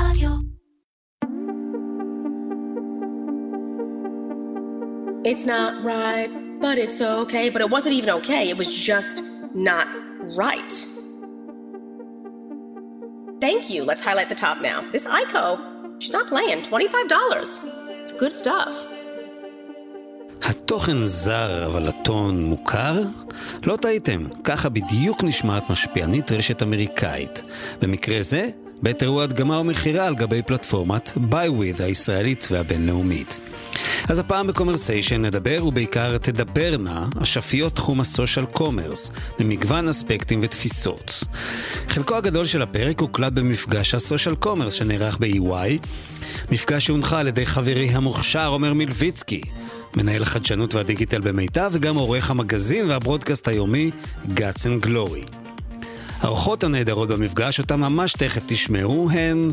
[0.00, 0.30] רדיו.
[5.30, 6.30] It's not right,
[6.60, 7.50] but it's okay.
[7.50, 9.16] But it wasn't even okay, it was just
[9.70, 9.86] not
[10.42, 10.72] right.
[13.40, 13.80] Thank you.
[13.90, 14.78] Let's highlight the top now.
[14.94, 15.44] This ICO,
[16.00, 16.62] she's not playing.
[16.62, 17.50] $25.
[18.02, 18.74] It's good stuff.
[20.42, 23.02] התוכן זר, אבל הטון מוכר?
[23.62, 27.42] לא טעיתם, ככה בדיוק נשמעת משפיענית רשת אמריקאית.
[27.82, 28.50] במקרה זה,
[28.82, 33.40] בעת אירוע הדגמה ומכירה על גבי פלטפורמת BuyWith הישראלית והבינלאומית.
[34.08, 41.24] אז הפעם בקומרסיישן נדבר ובעיקר תדברנה אשפיות תחום ה social commerce, במגוון אספקטים ותפיסות.
[41.88, 45.86] חלקו הגדול של הפרק הוקלט במפגש ה social commerce שנערך ב-EY,
[46.50, 49.40] מפגש שהונחה על ידי חברי המוכשר עומר מלביצקי,
[49.96, 53.90] מנהל החדשנות והדיגיטל במיטב וגם עורך המגזין והפודקאסט היומי
[54.24, 55.45] Guts and Glory.
[56.20, 59.50] האורחות הנהדרות במפגש, אותן ממש תכף תשמעו, הן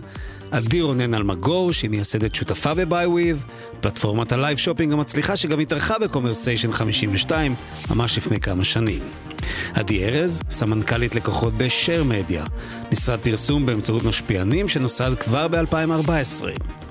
[0.51, 3.37] עדי רונן אלמגור, שהיא מייסדת שותפה BeWith,
[3.81, 7.55] פלטפורמת הלייב שופינג המצליחה שגם התארחה בקומרסיישן 52
[7.89, 8.99] ממש לפני כמה שנים.
[9.73, 12.45] עדי ארז, סמנכ"לית לקוחות ב-share מדיה,
[12.91, 16.82] משרד פרסום באמצעות משפיענים שנוסד כבר ב-2014.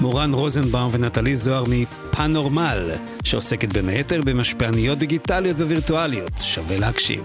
[0.00, 2.90] מורן רוזנבאום ונטלי זוהר מפאנורמל,
[3.24, 7.24] שעוסקת בין היתר במשפיעניות דיגיטליות ווירטואליות, שווה להקשיב.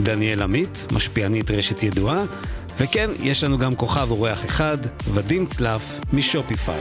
[0.00, 2.24] דניאל עמית, משפיענית רשת ידועה,
[2.78, 4.78] וכן, יש לנו גם כוכב אורח אחד,
[5.14, 6.80] ודים צלף משופיפיי.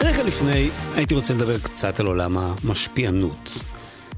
[0.00, 3.50] רגע לפני, הייתי רוצה לדבר קצת על עולם המשפיענות.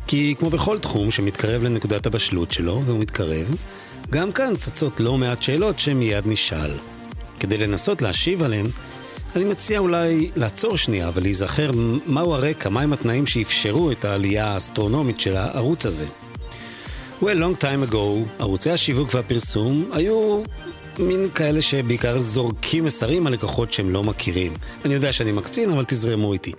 [0.07, 3.57] כי כמו בכל תחום שמתקרב לנקודת הבשלות שלו, והוא מתקרב,
[4.11, 6.71] גם כאן צצות לא מעט שאלות שמיד נשאל.
[7.41, 8.67] כדי לנסות להשיב עליהן,
[9.37, 11.71] אני מציע אולי לעצור שנייה ולהיזכר
[12.07, 16.07] מהו הרקע, מהם התנאים שאפשרו את העלייה האסטרונומית של הערוץ הזה.
[17.23, 17.97] Well, long time ago,
[18.39, 20.43] ערוצי השיווק והפרסום היו
[20.99, 24.53] מין כאלה שבעיקר זורקים מסרים על לקוחות שהם לא מכירים.
[24.85, 26.53] אני יודע שאני מקצין, אבל תזרמו איתי.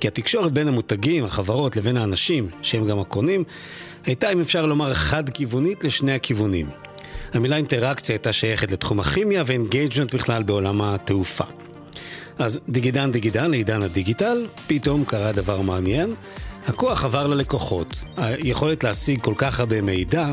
[0.00, 3.44] כי התקשורת בין המותגים, החברות, לבין האנשים, שהם גם הקונים,
[4.04, 6.66] הייתה, אם אפשר לומר, חד-כיוונית לשני הכיוונים.
[7.32, 11.44] המילה אינטראקציה הייתה שייכת לתחום הכימיה ו-engagement בכלל בעולם התעופה.
[12.38, 16.14] אז דיגידן דיגידן לעידן הדיגיטל, פתאום קרה דבר מעניין.
[16.66, 17.94] הכוח עבר ללקוחות.
[18.16, 20.28] היכולת להשיג כל כך הרבה מידע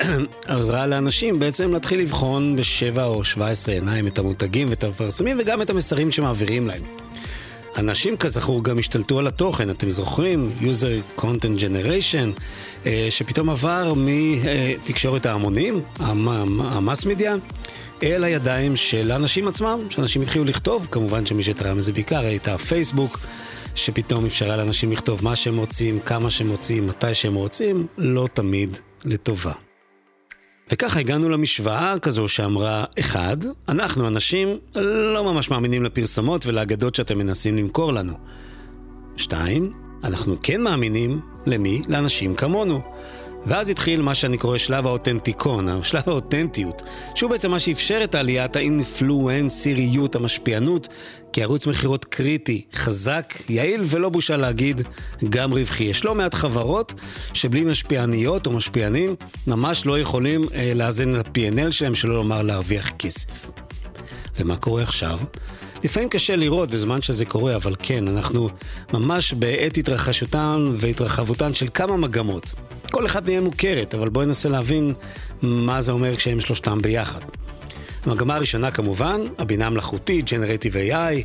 [0.46, 5.62] עזרה לאנשים בעצם להתחיל לבחון בשבע או שבע עשרה עיניים את המותגים ואת המפרסמים וגם
[5.62, 6.82] את המסרים שמעבירים להם.
[7.78, 10.52] אנשים כזכור גם השתלטו על התוכן, אתם זוכרים?
[10.60, 12.40] user content generation,
[13.10, 17.34] שפתאום עבר מתקשורת ההמונים, המס מדיה,
[18.02, 23.20] אל הידיים של האנשים עצמם, שאנשים התחילו לכתוב, כמובן שמי שתרם לזה בעיקר הייתה פייסבוק,
[23.74, 28.76] שפתאום אפשרה לאנשים לכתוב מה שהם רוצים, כמה שהם רוצים, מתי שהם רוצים, לא תמיד
[29.04, 29.52] לטובה.
[30.70, 33.36] וככה הגענו למשוואה כזו שאמרה, אחד,
[33.68, 34.58] אנחנו אנשים
[35.14, 38.14] לא ממש מאמינים לפרסומות ולאגדות שאתם מנסים למכור לנו.
[39.16, 39.72] שתיים,
[40.06, 41.82] אנחנו כן מאמינים, למי?
[41.88, 42.80] לאנשים כמונו.
[43.46, 46.82] ואז התחיל מה שאני קורא שלב האותנטיקון, שלב האותנטיות,
[47.14, 50.88] שהוא בעצם מה שאפשר את עליית האינפלואנסיריות, המשפיענות,
[51.32, 54.80] כערוץ מכירות קריטי, חזק, יעיל ולא בושה להגיד,
[55.28, 55.84] גם רווחי.
[55.84, 56.94] יש לא מעט חברות
[57.32, 62.90] שבלי משפיעניות או משפיענים ממש לא יכולים אה, לאזן את ה-P&L שלהם, שלא לומר להרוויח
[62.98, 63.50] כסף.
[64.40, 65.18] ומה קורה עכשיו?
[65.84, 68.48] לפעמים קשה לראות בזמן שזה קורה, אבל כן, אנחנו
[68.92, 72.52] ממש בעת התרחשותן והתרחבותן של כמה מגמות.
[72.90, 74.94] כל אחת מהן מוכרת, אבל בואי ננסה להבין
[75.42, 77.20] מה זה אומר כשהם שלושתם ביחד.
[78.04, 81.24] המגמה הראשונה כמובן, הבינה המלאכותית, Generative AI,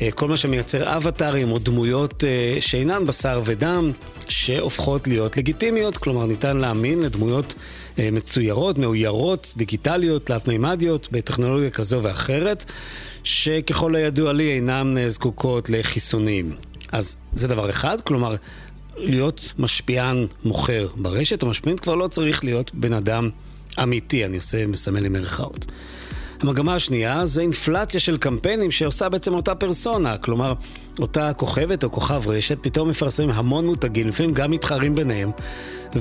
[0.00, 3.92] אה, כל מה שמייצר אבטארים או דמויות אה, שאינן בשר ודם,
[4.28, 7.54] שהופכות להיות לגיטימיות, כלומר ניתן להאמין לדמויות
[7.98, 12.64] אה, מצוירות, מאוירות, דיגיטליות, תלת-מימדיות, בטכנולוגיה כזו ואחרת,
[13.28, 16.56] שככל הידוע לי אינן זקוקות לחיסונים.
[16.92, 18.34] אז זה דבר אחד, כלומר,
[18.96, 23.30] להיות משפיען מוכר ברשת, או משפיען כבר לא צריך להיות בן אדם
[23.82, 25.66] אמיתי, אני עושה, מסמל למרכאות.
[26.40, 30.54] המגמה השנייה זה אינפלציה של קמפיינים שעושה בעצם אותה פרסונה, כלומר,
[30.98, 35.30] אותה כוכבת או כוכב רשת פתאום מפרסמים המון מותגים, לפעמים גם מתחרים ביניהם,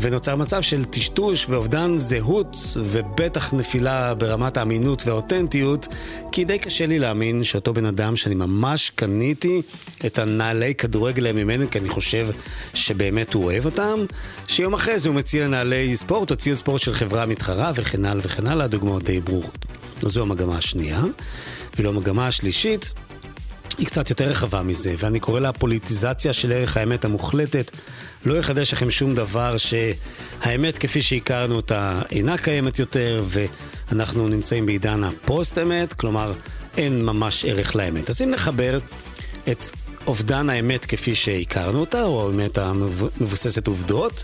[0.01, 5.87] ונוצר מצב של טשטוש ואובדן זהות, ובטח נפילה ברמת האמינות והאותנטיות,
[6.31, 9.61] כי די קשה לי להאמין שאותו בן אדם שאני ממש קניתי
[10.05, 12.27] את הנעלי כדורגל ממנו, כי אני חושב
[12.73, 14.05] שבאמת הוא אוהב אותם,
[14.47, 18.21] שיום אחרי זה הוא מציע לנעלי ספורט או ציוד ספורט של חברה מתחרה וכן הלאה
[18.25, 19.76] וכן הלאה, דוגמאות די ברורות.
[20.03, 21.03] אז זו המגמה השנייה.
[21.75, 22.93] ואילו המגמה השלישית
[23.77, 27.71] היא קצת יותר רחבה מזה, ואני קורא לה פוליטיזציה של ערך האמת המוחלטת.
[28.25, 33.23] לא יחדש לכם שום דבר שהאמת כפי שהכרנו אותה אינה קיימת יותר,
[33.91, 36.33] אנחנו נמצאים בעידן הפוסט-אמת, כלומר
[36.77, 38.09] אין ממש ערך לאמת.
[38.09, 38.79] אז אם נחבר
[39.51, 39.65] את
[40.07, 44.23] אובדן האמת כפי שהכרנו אותה, או האמת המבוססת עובדות,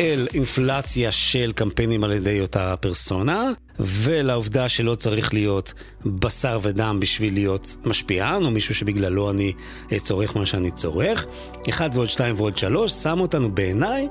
[0.00, 3.50] אל אינפלציה של קמפיינים על ידי אותה פרסונה,
[3.80, 5.72] ולעובדה שלא צריך להיות
[6.06, 9.52] בשר ודם בשביל להיות משפיען, או מישהו שבגללו אני
[9.96, 11.26] צורך מה שאני צורך.
[11.68, 14.08] אחד ועוד שתיים ועוד שלוש שם אותנו בעיניי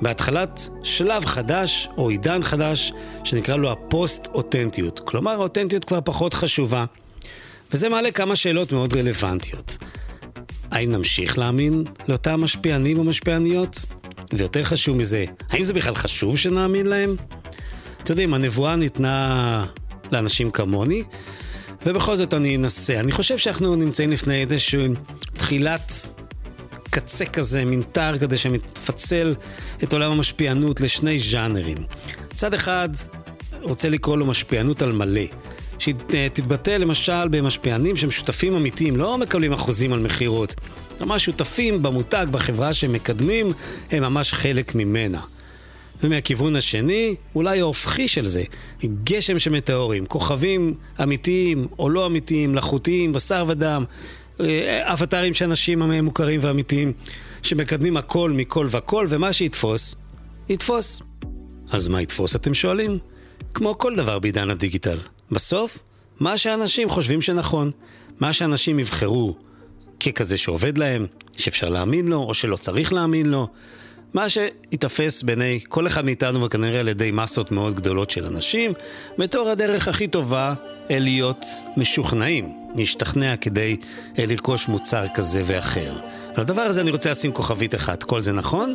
[0.00, 2.92] בהתחלת שלב חדש, או עידן חדש,
[3.24, 5.00] שנקרא לו הפוסט-אותנטיות.
[5.04, 6.84] כלומר, האותנטיות כבר פחות חשובה.
[7.72, 9.76] וזה מעלה כמה שאלות מאוד רלוונטיות.
[10.70, 13.97] האם נמשיך להאמין לאותם משפיענים או משפיעניות?
[14.36, 17.16] ויותר חשוב מזה, האם זה בכלל חשוב שנאמין להם?
[18.02, 19.66] אתם יודעים, הנבואה ניתנה
[20.12, 21.02] לאנשים כמוני,
[21.86, 23.00] ובכל זאת אני אנסה.
[23.00, 24.88] אני חושב שאנחנו נמצאים לפני איזושהי
[25.32, 25.92] תחילת
[26.90, 29.34] קצה כזה, מין תער כזה שמפצל
[29.82, 31.78] את עולם המשפיענות לשני ז'אנרים.
[32.34, 32.88] צד אחד
[33.62, 35.20] רוצה לקרוא לו משפיענות על מלא.
[35.78, 40.54] שתתבטא למשל במשפיענים שהם שותפים אמיתיים, לא מקבלים אחוזים על מכירות.
[41.00, 43.52] ממש שותפים במותג, בחברה שהם מקדמים,
[43.90, 45.20] הם ממש חלק ממנה.
[46.02, 48.42] ומהכיוון השני, אולי ההופכי של זה,
[49.04, 53.84] גשם של מטאורים, כוכבים אמיתיים או לא אמיתיים, לחוטיים, בשר ודם,
[54.40, 56.92] אה, אבטרים של אנשים מוכרים ואמיתיים,
[57.42, 59.94] שמקדמים הכל מכל וכל, ומה שיתפוס,
[60.48, 61.02] יתפוס.
[61.70, 62.98] אז מה יתפוס, אתם שואלים?
[63.54, 64.98] כמו כל דבר בעידן הדיגיטל.
[65.30, 65.78] בסוף,
[66.20, 67.70] מה שאנשים חושבים שנכון.
[68.20, 69.36] מה שאנשים יבחרו
[70.00, 71.06] ככזה שעובד להם,
[71.36, 73.48] שאפשר להאמין לו, או שלא צריך להאמין לו.
[74.14, 78.72] מה שיתפס בעיני כל אחד מאיתנו, וכנראה על ידי מסות מאוד גדולות של אנשים,
[79.18, 80.54] בתור הדרך הכי טובה
[80.90, 81.44] להיות
[81.76, 83.76] משוכנעים, להשתכנע כדי
[84.18, 85.92] לרכוש מוצר כזה ואחר.
[86.34, 88.74] על הדבר הזה אני רוצה לשים כוכבית אחת, כל זה נכון,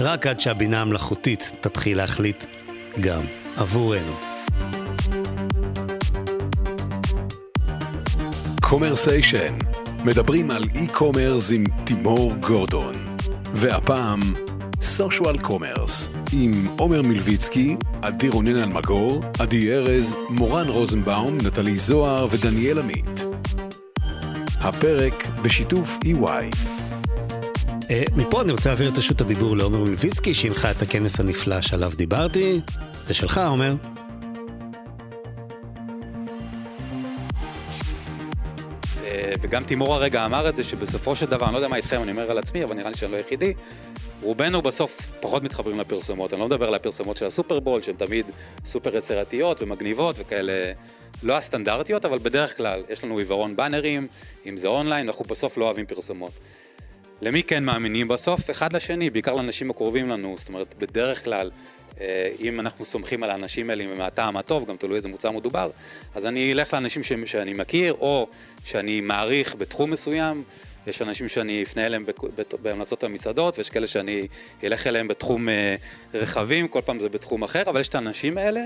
[0.00, 2.44] רק עד שהבינה המלאכותית תתחיל להחליט
[3.00, 3.22] גם
[3.56, 4.16] עבורנו.
[8.62, 9.54] קומרסיישן,
[10.04, 12.94] מדברים על e-commerce עם תימור גורדון.
[13.54, 14.20] והפעם,
[14.80, 22.78] social commerce, עם עומר מלביצקי, עדי רונן אלמגור, עדי ארז, מורן רוזנבאום, נטלי זוהר ודניאל
[22.78, 23.26] עמית.
[24.60, 26.56] הפרק בשיתוף EY.
[27.90, 31.92] אה, מפה אני רוצה להעביר את רשות הדיבור לעומר מלביצקי, שהנחה את הכנס הנפלא שעליו
[31.96, 32.60] דיברתי.
[33.06, 33.74] זה שלך, עומר.
[39.44, 42.10] וגם תימור הרגע אמר את זה, שבסופו של דבר, אני לא יודע מה איתכם, אני
[42.10, 43.54] אומר על עצמי, אבל נראה לי שאני לא היחידי,
[44.22, 46.32] רובנו בסוף פחות מתחברים לפרסומות.
[46.32, 48.26] אני לא מדבר על הפרסומות של הסופרבול, שהן תמיד
[48.64, 50.72] סופר יצירתיות ומגניבות וכאלה,
[51.22, 54.06] לא הסטנדרטיות, אבל בדרך כלל יש לנו עיוורון באנרים,
[54.46, 56.32] אם זה אונליין, אנחנו בסוף לא אוהבים פרסומות.
[57.22, 58.50] למי כן מאמינים בסוף?
[58.50, 61.50] אחד לשני, בעיקר לאנשים הקרובים לנו, זאת אומרת, בדרך כלל
[62.40, 65.70] אם אנחנו סומכים על האנשים האלה מהטעם הטוב, גם תלוי איזה מוצר מדובר,
[66.14, 68.28] אז אני אלך לאנשים ש, שאני מכיר, או
[68.64, 70.42] שאני מעריך בתחום מסוים,
[70.86, 72.04] יש אנשים שאני אפנה אליהם
[72.62, 74.28] בהמלצות המסעדות, ויש כאלה שאני
[74.64, 75.76] אלך אליהם בתחום אה,
[76.14, 78.60] רכבים, כל פעם זה בתחום אחר, אבל יש את האנשים האלה,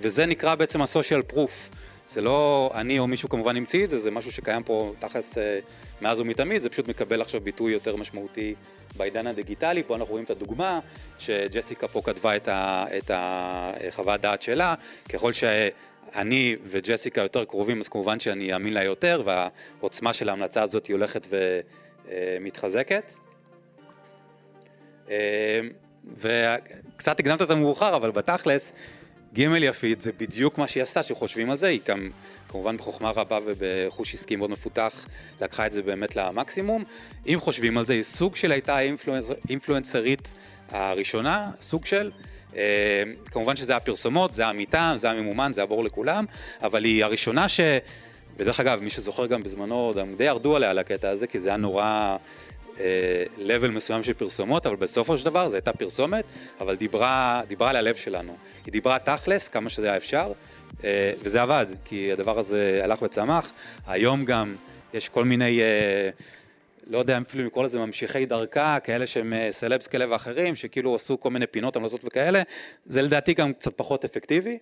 [0.00, 1.76] וזה נקרא בעצם ה-social proof.
[2.08, 5.58] זה לא אני או מישהו כמובן המציא את זה, זה משהו שקיים פה תכלס אה,
[6.00, 8.54] מאז ומתמיד, זה פשוט מקבל עכשיו ביטוי יותר משמעותי
[8.96, 9.82] בעידן הדיגיטלי.
[9.82, 10.80] פה אנחנו רואים את הדוגמה,
[11.18, 14.74] שג'סיקה פה כתבה את, ה, את החוות דעת שלה,
[15.08, 20.86] ככל שאני וג'סיקה יותר קרובים, אז כמובן שאני אאמין לה יותר, והעוצמה של ההמלצה הזאת
[20.86, 23.12] היא הולכת ומתחזקת.
[25.10, 25.60] אה,
[26.06, 28.72] וקצת הקדמת את המאוחר, אבל בתכלס,
[29.34, 32.10] ג' יפית זה בדיוק מה שהיא עשתה, שחושבים על זה, היא גם
[32.48, 35.06] כמובן בחוכמה רבה ובחוש עסקי מאוד מפותח,
[35.40, 36.84] לקחה את זה באמת למקסימום.
[37.26, 40.34] אם חושבים על זה, היא סוג של הייתה האינפלואנסרית
[40.70, 42.10] הראשונה, סוג של.
[42.56, 46.24] אה, כמובן שזה היה פרסומות, זה היה מטעם, זה היה ממומן, זה היה ברור לכולם,
[46.62, 47.60] אבל היא הראשונה ש...
[48.36, 51.48] ודרך אגב, מי שזוכר גם בזמנו, גם די ירדו עליה על הקטע הזה, כי זה
[51.48, 52.16] היה נורא...
[53.38, 56.24] לבל אה, מסוים של פרסומות, אבל בסופו של דבר זו הייתה פרסומת,
[56.60, 58.36] אבל דיברה, דיברה על הלב שלנו.
[58.66, 60.32] היא דיברה תכלס, כמה שזה היה אפשר,
[60.84, 63.52] אה, וזה עבד, כי הדבר הזה הלך וצמח.
[63.86, 64.54] היום גם
[64.94, 65.60] יש כל מיני...
[65.60, 66.10] אה,
[66.90, 71.30] לא יודע אפילו לקרוא לזה ממשיכי דרכה, כאלה שהם סלבס כאלה ואחרים, שכאילו עשו כל
[71.30, 72.42] מיני פינות המלצות וכאלה,
[72.84, 74.58] זה לדעתי גם קצת פחות אפקטיבי.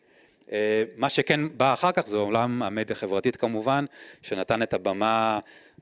[0.96, 3.84] מה שכן בא אחר כך זה עולם המדיה החברתית כמובן,
[4.22, 5.38] שנתן את הבמה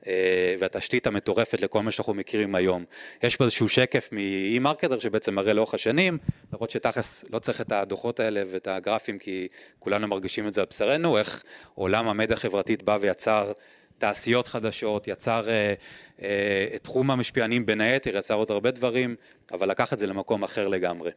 [0.07, 2.85] אה, והתשתית המטורפת לכל מה שאנחנו מכירים היום.
[3.23, 6.17] יש פה איזשהו שקף מ-e-marketer שבעצם מראה לאורך השנים,
[6.53, 9.47] למרות שתכלס לא צריך את הדוחות האלה ואת הגרפים כי
[9.79, 11.43] כולנו מרגישים את זה על בשרנו, איך
[11.75, 13.51] עולם המדיה החברתית בא ויצר
[13.97, 15.73] תעשיות חדשות, יצר אה,
[16.21, 19.15] אה, את תחום המשפיענים בין היתר, יצר עוד הרבה דברים,
[19.51, 21.11] אבל לקח את זה למקום אחר לגמרי.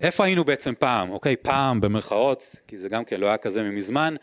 [0.00, 1.10] איפה היינו בעצם פעם?
[1.10, 4.14] אוקיי, פעם במרכאות, כי זה גם כן לא היה כזה ממזמן,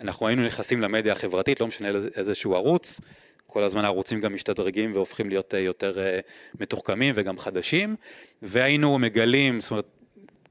[0.00, 3.00] אנחנו היינו נכנסים למדיה החברתית, לא משנה איזשהו ערוץ,
[3.46, 6.20] כל הזמן הערוצים גם משתדרגים והופכים להיות אה, יותר אה,
[6.60, 7.96] מתוחכמים וגם חדשים,
[8.42, 9.86] והיינו מגלים, זאת אומרת,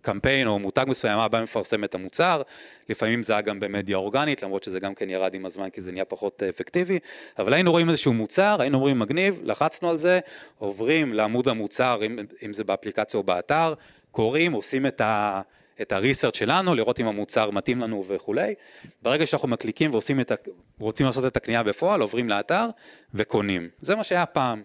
[0.02, 2.42] קמפיין או מותג מסוים, מה בא מפרסם את המוצר,
[2.90, 5.92] לפעמים זה היה גם במדיה אורגנית, למרות שזה גם כן ירד עם הזמן כי זה
[5.92, 7.00] נהיה פחות אה, אפקטיבי,
[7.40, 10.20] אבל היינו רואים איזשהו מוצר, היינו אומרים מגניב, לחצנו על זה,
[10.58, 13.74] עוברים לעמוד המוצר, אם, אם זה באפליקציה או באתר,
[14.12, 15.42] קוראים, עושים את ה...
[15.82, 18.54] את הריסרצ' שלנו, לראות אם המוצר מתאים לנו וכולי.
[19.02, 20.36] ברגע שאנחנו מקליקים ועושים את ה...
[20.80, 22.66] רוצים לעשות את הקנייה בפועל, עוברים לאתר
[23.14, 23.70] וקונים.
[23.80, 24.64] זה מה שהיה פעם.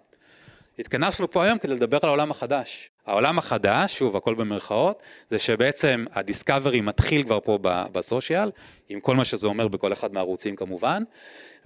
[0.79, 2.91] התכנסנו פה היום כדי לדבר על העולם החדש.
[3.07, 8.51] העולם החדש, שוב, הכל במרכאות, זה שבעצם הדיסקאברי מתחיל כבר פה בסושיאל,
[8.89, 11.03] עם כל מה שזה אומר בכל אחד מהערוצים כמובן,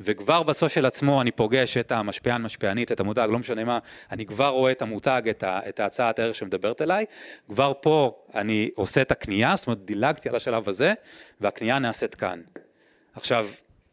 [0.00, 3.78] וכבר בסושיאל עצמו אני פוגש את המשפיען, משפיענית, את המותג, לא משנה מה,
[4.12, 7.04] אני כבר רואה את המותג, את, ה, את ההצעת הערך שמדברת אליי,
[7.48, 10.92] כבר פה אני עושה את הקנייה, זאת אומרת דילגתי על השלב הזה,
[11.40, 12.40] והקנייה נעשית כאן.
[13.14, 13.48] עכשיו,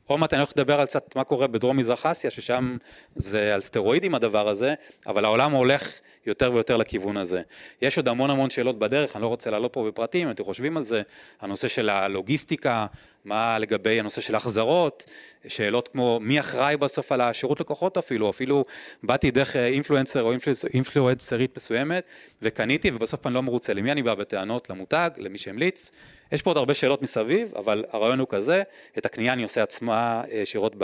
[0.08, 2.78] עוד מעט אני הולך לדבר על קצת מה קורה בדרום מזרח אסיה, ששם
[3.16, 4.74] זה על סטרואידים הדבר הזה,
[5.08, 7.42] אבל העולם הולך יותר ויותר לכיוון הזה.
[7.82, 10.78] יש עוד המון המון שאלות בדרך, אני לא רוצה לעלות פה בפרטים, אם אתם חושבים
[10.78, 11.02] על זה,
[11.42, 12.86] הנושא של הלוגיסטיקה,
[13.26, 15.06] מה לגבי הנושא של החזרות,
[15.48, 17.98] שאלות כמו מי אחראי בסוף על השירות לקוחות?
[17.98, 18.66] אפילו, אפילו
[19.04, 20.34] באתי דרך אינפלואנסר או
[20.74, 22.04] אינפלואנסרית מסוימת
[22.42, 24.70] וקניתי ובסוף אני לא מרוצה, למי אני בא בטענות?
[24.70, 25.92] למותג, למי שהמליץ,
[26.32, 28.64] יש פה עוד הרבה שאלות מסביב, אבל הרעיון הוא כזה,
[28.98, 30.76] את הקנייה אני עושה עצמה אה, ישירות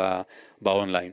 [0.62, 1.12] באונליין.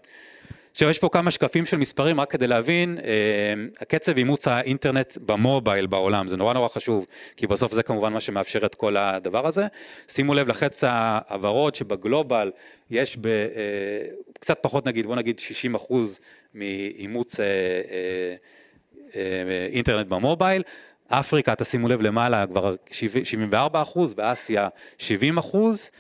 [0.79, 5.87] עכשיו יש פה כמה שקפים של מספרים רק כדי להבין, אה, הקצב אימוץ האינטרנט במובייל
[5.87, 7.07] בעולם, זה נורא נורא חשוב,
[7.37, 9.67] כי בסוף זה כמובן מה שמאפשר את כל הדבר הזה.
[10.09, 10.85] שימו לב לחץ
[11.29, 12.51] הוורוד שבגלובל
[12.91, 13.43] יש ב, אה,
[14.41, 16.21] קצת פחות נגיד, בוא נגיד 60 אחוז
[16.55, 17.47] מאימוץ אה,
[19.73, 20.63] אינטרנט במובייל.
[21.09, 24.69] אפריקה, תשימו לב למעלה, כבר 74 אחוז, באסיה
[24.99, 25.91] 70 אחוז.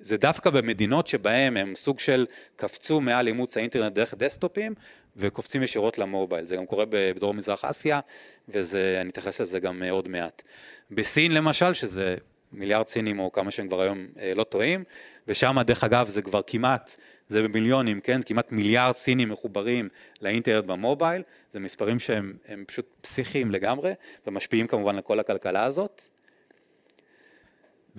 [0.00, 2.26] זה דווקא במדינות שבהם הם סוג של
[2.56, 4.74] קפצו מעל אימוץ האינטרנט דרך דסטופים
[5.16, 6.46] וקופצים ישירות למובייל.
[6.46, 8.00] זה גם קורה בדרום מזרח אסיה,
[8.48, 10.42] ואני אתייחס לזה גם עוד מעט.
[10.90, 12.16] בסין למשל, שזה
[12.52, 14.84] מיליארד סינים או כמה שהם כבר היום אה, לא טועים,
[15.28, 16.96] ושם דרך אגב זה כבר כמעט,
[17.28, 18.20] זה במיליונים, כן?
[18.26, 19.88] כמעט מיליארד סינים מחוברים
[20.22, 23.92] לאינטרנט במובייל, זה מספרים שהם פשוט פסיכיים לגמרי,
[24.26, 26.02] ומשפיעים כמובן על כל הכלכלה הזאת.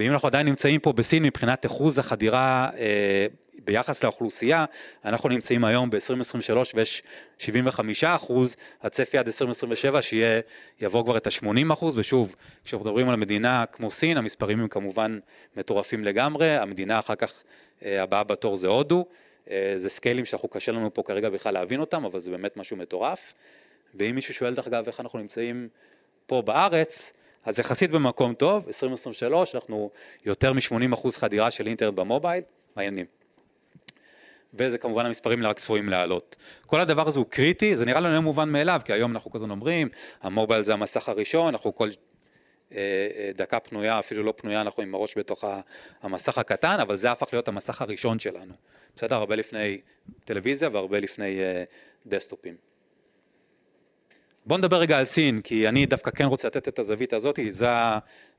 [0.02, 3.28] ואם אנחנו עדיין נמצאים פה בסין מבחינת אחוז החדירה אה,
[3.66, 4.66] ביחס לאוכלוסייה,
[5.06, 7.04] אנחנו נמצאים היום ב-2023 ויש
[7.38, 10.42] 75 אחוז, הצפי עד 2027 שיהיה,
[10.80, 15.20] יבוא כבר את ה-80 אחוז, ושוב, כשאנחנו מדברים על מדינה כמו סין, המספרים הם כמובן
[15.58, 17.44] מטורפים לגמרי, המדינה אחר כך
[17.86, 19.06] אה, הבאה בתור זה הודו,
[19.50, 22.78] אה, זה סקיילים שאנחנו קשה לנו פה כרגע בכלל להבין אותם, אבל זה באמת משהו
[22.78, 23.34] מטורף,
[23.96, 25.68] ואם מישהו שואל דרך אגב איך אנחנו נמצאים
[26.26, 27.14] פה בארץ,
[27.46, 29.90] אז יחסית במקום טוב, 2023, אנחנו
[30.26, 32.44] יותר מ-80% אחוז חדירה של אינטרנט במובייל,
[32.76, 33.06] מעניינים.
[34.54, 36.36] וזה כמובן המספרים רק צפויים לעלות.
[36.66, 39.38] כל הדבר הזה הוא קריטי, זה נראה לנו לא מובן מאליו, כי היום אנחנו כל
[39.38, 39.90] הזמן אומרים,
[40.22, 41.90] המובייל זה המסך הראשון, אנחנו כל
[42.72, 42.78] אה,
[43.16, 45.44] אה, דקה פנויה, אפילו לא פנויה, אנחנו עם הראש בתוך
[46.02, 48.54] המסך הקטן, אבל זה הפך להיות המסך הראשון שלנו.
[48.96, 49.16] בסדר?
[49.16, 49.82] הרבה לפני
[50.26, 51.64] טלוויזיה והרבה לפני אה,
[52.06, 52.71] דסטופים.
[54.46, 57.68] בוא נדבר רגע על סין, כי אני דווקא כן רוצה לתת את הזווית הזאת, זה,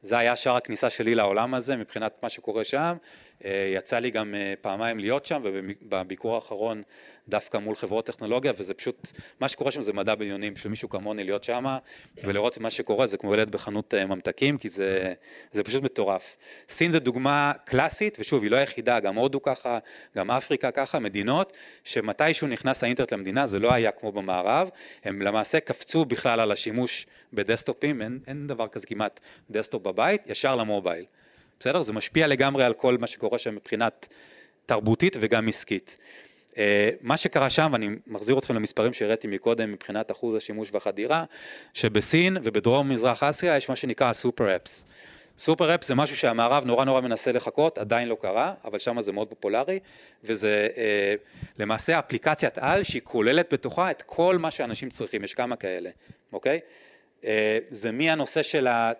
[0.02, 2.96] זה היה שער הכניסה שלי לעולם הזה מבחינת מה שקורה שם.
[3.44, 6.82] אה, יצא לי גם אה, פעמיים להיות שם, ובביקור האחרון
[7.28, 11.24] דווקא מול חברות טכנולוגיה, וזה פשוט, מה שקורה שם זה מדע בדיונים, בשביל מישהו כמוני
[11.24, 11.64] להיות שם,
[12.24, 15.14] ולראות מה שקורה, זה כמו ילד בחנות אה, ממתקים, כי זה,
[15.52, 16.36] זה פשוט מטורף.
[16.68, 19.78] סין זה דוגמה קלאסית, ושוב, היא לא היחידה, גם הודו ככה,
[20.16, 21.52] גם אפריקה ככה, מדינות
[21.84, 24.68] שמתישהו נכנס האינטרנט למדינה, זה לא היה כמו במערב,
[25.04, 29.20] הם למעשה קפצו בכלל על השימוש בדסקטופים, אין, אין דבר כזה כמעט
[29.50, 31.04] desktop בבית, ישר ל-mobile.
[31.62, 31.82] בסדר?
[31.82, 34.08] זה משפיע לגמרי על כל מה שקורה שם מבחינת
[34.66, 35.96] תרבותית וגם עסקית.
[36.50, 36.54] Uh,
[37.00, 41.24] מה שקרה שם, ואני מחזיר אתכם למספרים שהראיתי מקודם מבחינת אחוז השימוש והחדירה,
[41.74, 44.86] שבסין ובדרום מזרח אסיה יש מה שנקרא super apps.
[45.38, 49.12] סופר אפס זה משהו שהמערב נורא נורא מנסה לחכות, עדיין לא קרה, אבל שם זה
[49.12, 49.78] מאוד פופולרי,
[50.24, 50.78] וזה uh,
[51.58, 55.90] למעשה אפליקציית על שהיא כוללת בתוכה את כל מה שאנשים צריכים, יש כמה כאלה,
[56.32, 56.60] אוקיי?
[57.22, 57.26] Uh,
[57.70, 58.92] זה מהנושא של ה...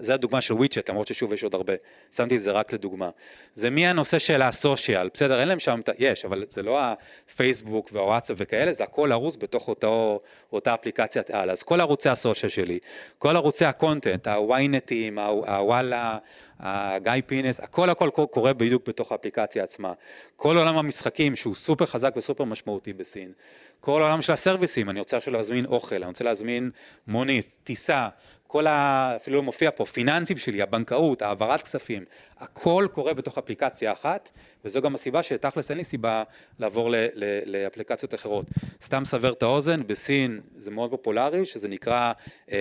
[0.00, 1.72] זה הדוגמה של וויצ'ט, למרות ששוב יש עוד הרבה,
[2.16, 3.10] שמתי את זה רק לדוגמה.
[3.54, 8.72] זה מהנושא של הסושיאל, בסדר, אין להם שם, יש, אבל זה לא הפייסבוק והוואטסאפ וכאלה,
[8.72, 10.20] זה הכל ארוז בתוך אותו,
[10.52, 11.50] אותה אפליקציית על.
[11.50, 12.78] אז כל ערוצי הסושיאל שלי,
[13.18, 16.18] כל ערוצי ה-content, הוויינטים, הוואלה,
[16.60, 19.92] הגיא פינס, הכל הכל קורה בדיוק בתוך האפליקציה עצמה.
[20.36, 23.32] כל עולם המשחקים שהוא סופר חזק וסופר משמעותי בסין.
[23.80, 26.70] כל העולם של הסרוויסים, אני רוצה עכשיו להזמין אוכל, אני רוצה להזמין
[27.06, 28.08] מונית, טיסה,
[28.54, 29.12] כל ה...
[29.16, 32.04] אפילו לא מופיע פה, פיננסים שלי, הבנקאות, העברת כספים,
[32.38, 34.30] הכל קורה בתוך אפליקציה אחת,
[34.64, 36.22] וזו גם הסיבה שתכלס אין לי סיבה
[36.58, 38.46] לעבור ל- ל- לאפליקציות אחרות.
[38.82, 42.12] סתם אסבר את האוזן, בסין זה מאוד פופולרי, שזה נקרא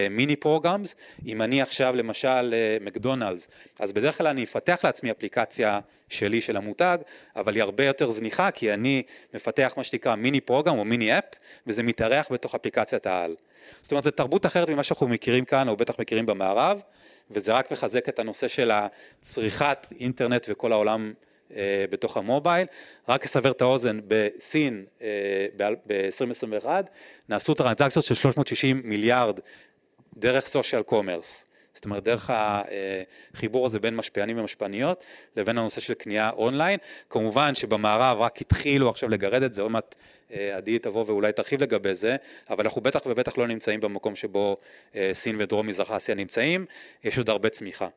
[0.09, 0.95] mini uh, programs.
[1.25, 3.47] אם אני עכשיו למשל uh, מקדונלדס,
[3.79, 6.97] אז בדרך כלל אני אפתח לעצמי אפליקציה שלי, של המותג,
[7.35, 11.23] אבל היא הרבה יותר זניחה, כי אני מפתח מה שנקרא mini program או mini app,
[11.67, 13.35] וזה מתארח בתוך אפליקציית העל.
[13.81, 16.79] זאת אומרת, זו תרבות אחרת ממה שאנחנו מכירים כאן, או בטח מכירים במערב,
[17.31, 21.13] וזה רק מחזק את הנושא של הצריכת אינטרנט וכל העולם
[21.55, 22.67] אה, בתוך ה-mobile.
[23.09, 25.07] רק אסבר את האוזן, בסין אה,
[25.87, 26.67] ב-2021
[27.29, 29.39] נעשו טרנזקציות של 360 מיליארד
[30.17, 31.47] דרך social commerce.
[31.73, 32.29] זאת אומרת, דרך
[33.33, 35.03] החיבור הזה בין משפיענים ומשפיעניות
[35.35, 36.79] לבין הנושא של קנייה אונליין.
[37.09, 39.95] כמובן שבמערב רק התחילו עכשיו לגרד את זה, עוד מעט
[40.33, 42.15] אה, עדי תבוא ואולי תרחיב לגבי זה,
[42.49, 44.57] אבל אנחנו בטח ובטח לא נמצאים במקום שבו
[44.95, 46.65] אה, סין ודרום מזרח אסיה נמצאים,
[47.03, 47.87] יש עוד הרבה צמיחה.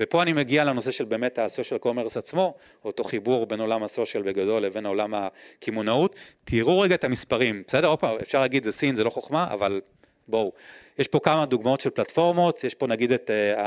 [0.00, 4.62] ופה אני מגיע לנושא של באמת ה-social commerce עצמו, אותו חיבור בין עולם הסושיאל בגדול
[4.62, 6.16] לבין עולם הקמעונאות.
[6.44, 7.88] תראו רגע את המספרים, בסדר?
[7.88, 9.80] עוד פעם, אפשר להגיד זה סין, זה לא חוכמה, אבל
[10.28, 10.52] בואו.
[10.98, 13.60] יש פה כמה דוגמאות של פלטפורמות, יש פה נגיד את uh,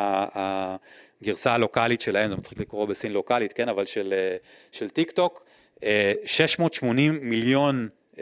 [1.22, 5.44] הגרסה הלוקאלית שלהם, זה מצחיק לקרוא בסין לוקאלית, כן, אבל של, uh, של TikTok,
[5.76, 5.82] uh,
[6.26, 8.20] 680 מיליון uh,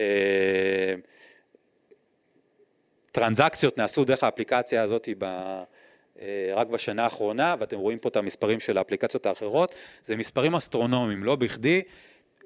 [3.11, 5.25] טרנזקציות נעשו דרך האפליקציה הזאת ב...
[6.55, 11.35] רק בשנה האחרונה, ואתם רואים פה את המספרים של האפליקציות האחרות, זה מספרים אסטרונומיים, לא
[11.35, 11.81] בכדי,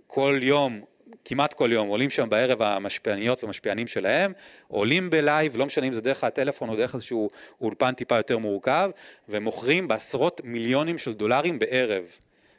[0.08, 0.82] כל יום
[1.26, 4.34] כמעט כל יום, עולים שם בערב המשפיעניות ומשפיענים שלהם,
[4.68, 7.30] עולים בלייב, לא משנה אם זה דרך הטלפון או דרך איזשהו
[7.62, 8.90] אולפן טיפה יותר מורכב,
[9.30, 12.04] ומוכרים בעשרות מיליונים של דולרים בערב.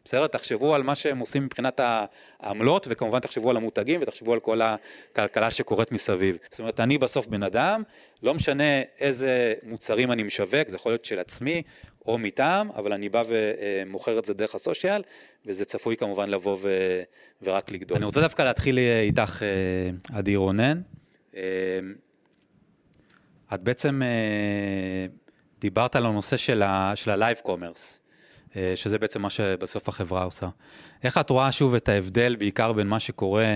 [0.04, 0.26] בסדר?
[0.26, 1.80] תחשבו על מה שהם עושים מבחינת
[2.40, 6.38] העמלות, וכמובן תחשבו על המותגים ותחשבו על כל הכלכלה שקורית מסביב.
[6.50, 7.82] זאת אומרת, אני בסוף בן אדם,
[8.22, 11.62] לא משנה איזה מוצרים אני משווק, זה יכול להיות של עצמי
[12.06, 15.02] או מטעם, אבל אני בא ומוכר את זה דרך הסושיאל,
[15.46, 16.68] וזה צפוי כמובן לבוא ו...
[17.42, 17.96] ורק לגדול.
[17.96, 20.80] אני רוצה דווקא להתחיל איתך, אה, עדי רונן.
[21.36, 21.42] אה,
[23.54, 25.06] את בעצם אה,
[25.60, 28.03] דיברת על הנושא של ה-Live Commerce.
[28.56, 30.48] אה, שזה בעצם מה שבסוף החברה עושה.
[31.04, 33.54] איך את רואה שוב את ההבדל, בעיקר בין מה שקורה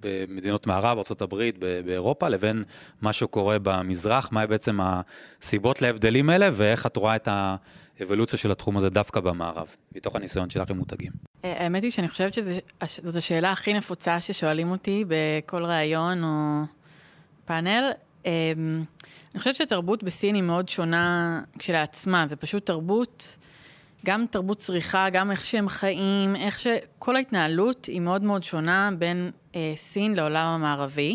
[0.00, 1.50] במדינות מערב, ארה"ב,
[1.84, 2.64] באירופה, לבין
[3.00, 7.28] מה שקורה במזרח, מה בעצם הסיבות להבדלים האלה, ואיך את רואה את
[8.00, 11.12] האבולוציה של התחום הזה דווקא במערב, מתוך הניסיון שלך עם מותגים.
[11.44, 16.62] אה, האמת היא שאני חושבת שזאת השאלה הכי נפוצה ששואלים אותי בכל ראיון או
[17.44, 17.90] פאנל.
[19.34, 23.36] אני חושבת שתרבות בסין היא מאוד שונה כשלעצמה, זה פשוט תרבות,
[24.06, 26.66] גם תרבות צריכה, גם איך שהם חיים, איך ש...
[26.98, 31.14] כל ההתנהלות היא מאוד מאוד שונה בין אה, סין לעולם המערבי.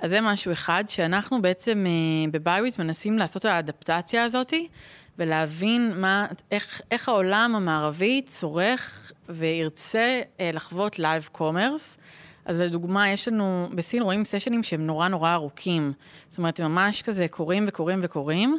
[0.00, 4.52] אז זה משהו אחד, שאנחנו בעצם אה, ב-BeWith מנסים לעשות את האדפטציה הזאת,
[5.18, 11.98] ולהבין מה, איך, איך העולם המערבי צורך וירצה אה, לחוות live commerce.
[12.44, 15.92] אז לדוגמה, יש לנו, בסין רואים סשנים שהם נורא נורא ארוכים.
[16.28, 18.58] זאת אומרת, הם ממש כזה קורים וקורים וקורים,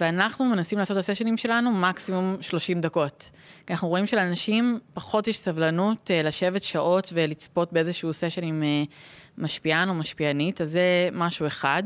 [0.00, 3.30] ואנחנו מנסים לעשות את הסשנים שלנו מקסימום 30 דקות.
[3.66, 8.92] כי אנחנו רואים שלאנשים פחות יש סבלנות uh, לשבת שעות ולצפות באיזשהו סשן עם uh,
[9.38, 11.82] משפיען או משפיענית, אז זה משהו אחד.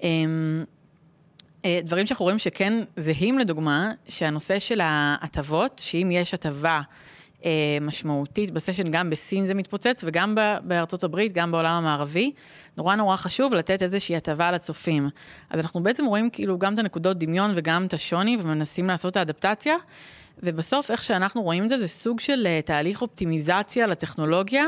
[0.00, 0.02] Um,
[1.62, 6.82] uh, דברים שאנחנו רואים שכן זהים לדוגמה, שהנושא של ההטבות, שאם יש הטבה אה,
[7.80, 12.32] משמעותית בסשן, גם בסין זה מתפוצץ וגם בארצות הברית, גם בעולם המערבי.
[12.76, 15.08] נורא נורא חשוב לתת איזושהי הטבה לצופים.
[15.50, 19.16] אז אנחנו בעצם רואים כאילו גם את הנקודות דמיון וגם את השוני ומנסים לעשות את
[19.16, 19.74] האדפטציה.
[20.42, 24.66] ובסוף, איך שאנחנו רואים את זה, זה סוג של uh, תהליך אופטימיזציה לטכנולוגיה,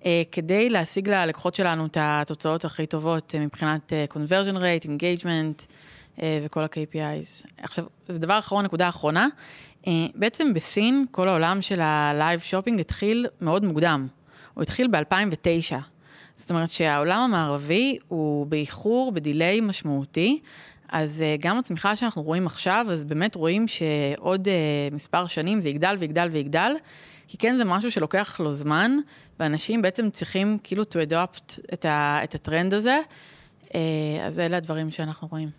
[0.00, 5.66] uh, כדי להשיג ללקוחות שלנו את התוצאות הכי טובות uh, מבחינת conversion rate, engagement
[6.44, 7.48] וכל ה-KPIs.
[7.58, 9.77] עכשיו, דבר אחרון, נקודה אחרונה, אה,
[10.14, 14.06] בעצם בסין, כל העולם של הלייב שופינג התחיל מאוד מוקדם.
[14.54, 15.76] הוא התחיל ב-2009.
[16.36, 20.40] זאת אומרת שהעולם המערבי הוא באיחור, ב-delay משמעותי.
[20.88, 25.68] אז uh, גם הצמיחה שאנחנו רואים עכשיו, אז באמת רואים שעוד uh, מספר שנים זה
[25.68, 26.72] יגדל ויגדל ויגדל,
[27.28, 28.96] כי כן זה משהו שלוקח לו זמן,
[29.40, 32.98] ואנשים בעצם צריכים כאילו to adopt את, ה, את הטרנד הזה.
[34.26, 35.50] אז אלה הדברים שאנחנו רואים.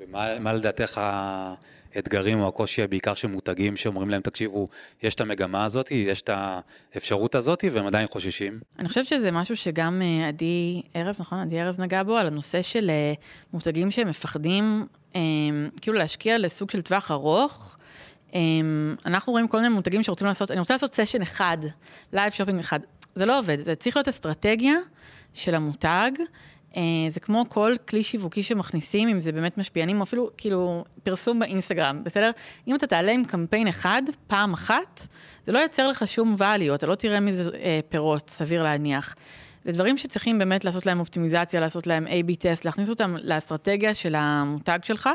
[0.00, 1.00] ומה לדעתך
[1.94, 4.68] האתגרים או הקושי בעיקר של מותגים שאומרים להם, תקשיבו,
[5.02, 6.30] יש את המגמה הזאת, יש את
[6.94, 8.60] האפשרות הזאת, והם עדיין חוששים?
[8.78, 11.38] אני חושבת שזה משהו שגם אה, עדי ארז, נכון?
[11.38, 13.12] עדי ארז נגע בו, על הנושא של אה,
[13.52, 15.20] מותגים שהם מפחדים אה,
[15.80, 17.76] כאילו להשקיע לסוג של טווח ארוך.
[19.06, 21.58] אנחנו רואים כל מיני מותגים שרוצים לעשות, אני רוצה לעשות סשן אחד,
[22.12, 22.80] live shopping אחד.
[23.14, 24.74] זה לא עובד, זה צריך להיות אסטרטגיה
[25.32, 26.10] של המותג.
[26.76, 31.38] אה, זה כמו כל כלי שיווקי שמכניסים, אם זה באמת משפיענים, או אפילו כאילו פרסום
[31.38, 32.30] באינסטגרם, בסדר?
[32.68, 35.06] אם אתה תעלה עם קמפיין אחד, פעם אחת,
[35.46, 39.14] זה לא ייצר לך שום value, אתה לא תראה מזה אה, פירות, סביר להניח.
[39.64, 44.14] זה דברים שצריכים באמת לעשות להם אופטימיזציה, לעשות להם A-B test, להכניס אותם לאסטרטגיה של
[44.14, 45.08] המותג שלך.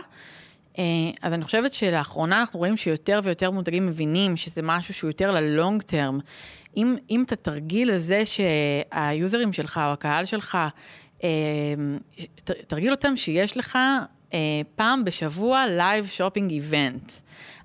[0.77, 0.83] אה,
[1.21, 5.81] אז אני חושבת שלאחרונה אנחנו רואים שיותר ויותר מותגים מבינים שזה משהו שהוא יותר ל-long
[5.81, 6.19] term.
[6.77, 10.57] אם, אם אתה תרגיל לזה שהיוזרים שלך או הקהל שלך,
[12.67, 13.77] תרגיל אותם שיש לך
[14.33, 17.11] אה, פעם בשבוע live shopping event.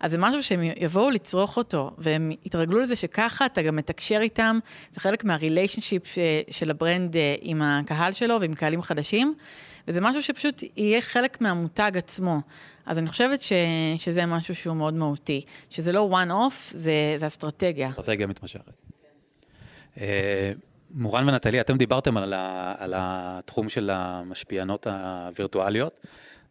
[0.00, 4.58] אז זה משהו שהם יבואו לצרוך אותו, והם יתרגלו לזה שככה אתה גם מתקשר איתם,
[4.92, 6.02] זה חלק מה relationship
[6.50, 9.34] של ה brand עם הקהל שלו ועם קהלים חדשים,
[9.88, 12.40] וזה משהו שפשוט יהיה חלק מהמותג עצמו.
[12.86, 13.52] אז אני חושבת ש,
[13.96, 15.40] שזה משהו שהוא מאוד מהותי,
[15.70, 17.88] שזה לא one off, זה, זה אסטרטגיה.
[17.88, 18.72] אסטרטגיה מתמשכת.
[20.94, 26.06] מורן ונטלי, אתם דיברתם על, ה, על התחום של המשפיענות הווירטואליות.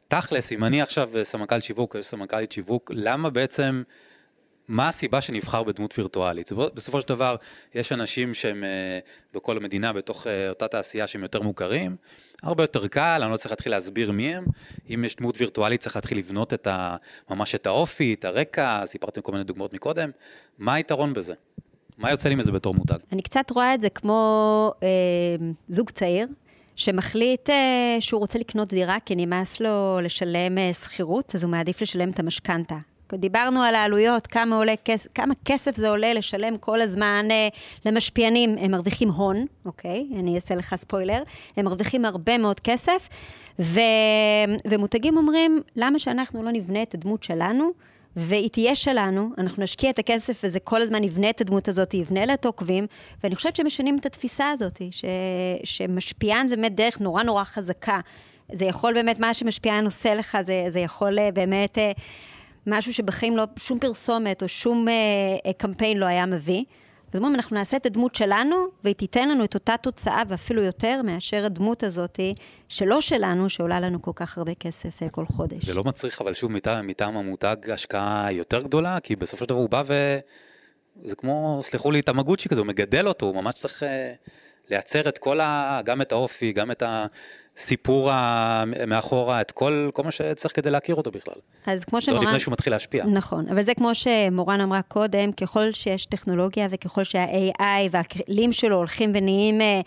[0.07, 3.83] תכלס, אם אני עכשיו סמנכ"ל שיווק, יש סמנכ"לית שיווק, למה בעצם,
[4.67, 6.51] מה הסיבה שנבחר בדמות וירטואלית?
[6.73, 7.35] בסופו של דבר,
[7.75, 8.99] יש אנשים שהם אה,
[9.33, 11.95] בכל המדינה, בתוך אה, אותה תעשייה שהם יותר מוכרים,
[12.43, 14.45] הרבה יותר קל, אני לא צריך להתחיל להסביר מי הם.
[14.89, 16.95] אם יש דמות וירטואלית, צריך להתחיל לבנות את ה,
[17.29, 20.09] ממש את האופי, את הרקע, סיפרתם כל מיני דוגמאות מקודם.
[20.57, 21.33] מה היתרון בזה?
[22.03, 22.97] מה יוצא לי מזה בתור מותג?
[23.11, 24.87] אני קצת רואה את זה כמו אה,
[25.69, 26.27] זוג צעיר,
[26.75, 31.81] שמחליט אה, שהוא רוצה לקנות דירה כי נמאס לו לשלם אה, שכירות, אז הוא מעדיף
[31.81, 32.75] לשלם את המשכנתה.
[33.13, 34.73] דיברנו על העלויות, כמה, עולה,
[35.15, 37.47] כמה כסף זה עולה לשלם כל הזמן אה,
[37.85, 38.55] למשפיענים.
[38.59, 40.07] הם מרוויחים הון, אוקיי?
[40.19, 41.23] אני אעשה לך ספוילר.
[41.57, 43.09] הם מרוויחים הרבה מאוד כסף,
[43.59, 43.79] ו...
[44.65, 47.71] ומותגים אומרים, למה שאנחנו לא נבנה את הדמות שלנו?
[48.15, 52.25] והיא תהיה שלנו, אנחנו נשקיע את הכסף וזה כל הזמן יבנה את הדמות הזאת, יבנה
[52.25, 52.87] לה את העוקבים,
[53.23, 55.05] ואני חושבת שמשנים את התפיסה הזאת, ש,
[55.63, 57.99] שמשפיען זה באמת דרך נורא נורא חזקה.
[58.51, 61.91] זה יכול באמת, מה שמשפיען עושה לך, זה, זה יכול אה, באמת אה,
[62.67, 64.93] משהו שבחיים לא, שום פרסומת או שום אה,
[65.45, 66.63] אה, קמפיין לא היה מביא.
[67.13, 71.01] אז אומרים, אנחנו נעשה את הדמות שלנו, והיא תיתן לנו את אותה תוצאה, ואפילו יותר
[71.01, 72.19] מאשר הדמות הזאת
[72.69, 75.65] שלא שלנו, שעולה לנו כל כך הרבה כסף אה, כל חודש.
[75.65, 79.59] זה לא מצריך, אבל שוב, מטעם, מטעם המותג השקעה יותר גדולה, כי בסופו של דבר
[79.59, 80.19] הוא בא ו...
[81.05, 84.13] זה כמו, סלחו לי, תמגוצ'י כזה, הוא מגדל אותו, הוא ממש צריך אה,
[84.69, 85.81] לייצר את כל ה...
[85.85, 87.05] גם את האופי, גם את ה...
[87.57, 88.11] סיפור
[88.87, 91.33] מאחורה, את כל, כל מה שצריך כדי להכיר אותו בכלל.
[91.65, 92.19] אז כמו שמורן...
[92.19, 93.05] זה עוד לפני שהוא מתחיל להשפיע.
[93.05, 99.11] נכון, אבל זה כמו שמורן אמרה קודם, ככל שיש טכנולוגיה וככל שה-AI והכלים שלו הולכים
[99.15, 99.81] ונהיים אה,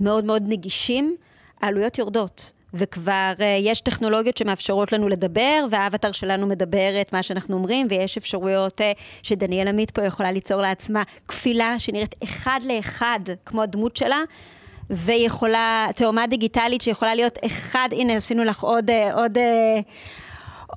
[0.00, 1.16] מאוד מאוד נגישים,
[1.60, 2.52] העלויות יורדות.
[2.74, 8.16] וכבר uh, יש טכנולוגיות שמאפשרות לנו לדבר, והאבטר שלנו מדבר את מה שאנחנו אומרים, ויש
[8.16, 8.84] אפשרויות uh,
[9.22, 14.18] שדניאל עמית פה יכולה ליצור לעצמה כפילה שנראית אחד לאחד כמו הדמות שלה.
[14.90, 19.80] ויכולה, תאומה דיגיטלית שיכולה להיות אחד, הנה עשינו לך עוד, אה, עוד, אה,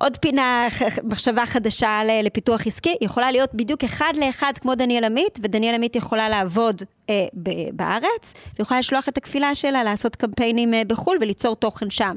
[0.00, 0.68] עוד פינה,
[1.04, 6.28] מחשבה חדשה לפיתוח עסקי, יכולה להיות בדיוק אחד לאחד כמו דניאל עמית, ודניאל עמית יכולה
[6.28, 7.26] לעבוד אה,
[7.72, 12.14] בארץ, ויכולה לשלוח את הכפילה שלה לעשות קמפיינים אה, בחו"ל וליצור תוכן שם.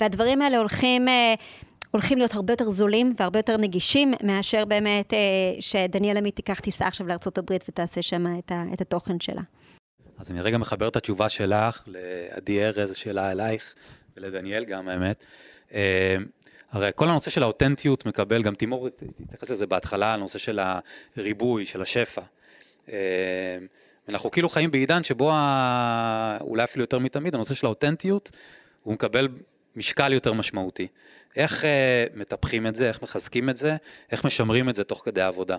[0.00, 1.08] והדברים האלה הולכים...
[1.08, 1.34] אה,
[1.90, 5.18] הולכים להיות הרבה יותר זולים והרבה יותר נגישים, מאשר באמת אה,
[5.60, 9.42] שדניאל עמית תיקח טיסה עכשיו לארה"ב ותעשה שם את, את התוכן שלה.
[10.22, 13.74] אז אני רגע מחבר את התשובה שלך לעדי ארז, שאלה אלייך,
[14.16, 15.24] ולדניאל גם, האמת.
[15.74, 16.16] אה,
[16.70, 18.88] הרי כל הנושא של האותנטיות מקבל, גם תימור
[19.22, 20.60] התייחס לזה בהתחלה, הנושא של
[21.16, 22.22] הריבוי, של השפע.
[22.88, 22.96] אה,
[24.08, 25.32] אנחנו כאילו חיים בעידן שבו,
[26.40, 28.30] אולי אפילו יותר מתמיד, הנושא של האותנטיות,
[28.82, 29.28] הוא מקבל
[29.76, 30.86] משקל יותר משמעותי.
[31.36, 33.76] איך אה, מטפחים את זה, איך מחזקים את זה,
[34.12, 35.56] איך משמרים את זה תוך כדי העבודה.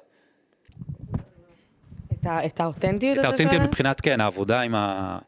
[2.25, 5.19] את האותנטיות את האותנטיות מבחינת, כן, העבודה עם, ה...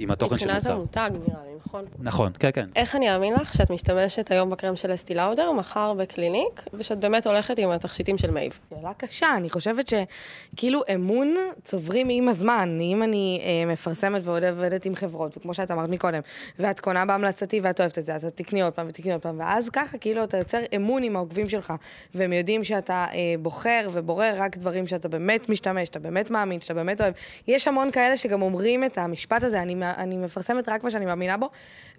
[0.00, 0.76] עם התוכן של מוצר.
[0.76, 1.84] מבחינת המותג, נראה לי, נכון?
[1.98, 2.68] נכון, כן, כן.
[2.76, 7.26] איך אני אאמין לך שאת משתמשת היום בקרם של אסטי לאודר, מחר בקליניק, ושאת באמת
[7.26, 8.58] הולכת עם התכשיטים של מייב?
[8.70, 12.78] שאלה קשה, אני חושבת שכאילו אמון צוברים עם הזמן.
[12.80, 16.20] אם אני אה, מפרסמת ועובדת עם חברות, וכמו שאת אמרת מקודם,
[16.58, 19.38] ואת קונה בהמלצתי ואת אוהבת את זה, אז את תקני עוד פעם ותקני עוד פעם,
[19.38, 21.72] ואז ככה כאילו אתה יוצר אמון עם העוקבים שלך,
[22.14, 26.74] והם יודעים שאתה אה, בוחר ובורר רק דברים שאתה באמת משתמש, שאתה באמת מאמין, שאתה
[26.74, 27.14] באמת אוהב.
[27.48, 31.36] יש המון כאלה שגם אומרים את המשפט הזה, אני, אני מפרסמת רק מה שאני מאמינה
[31.36, 31.48] בו,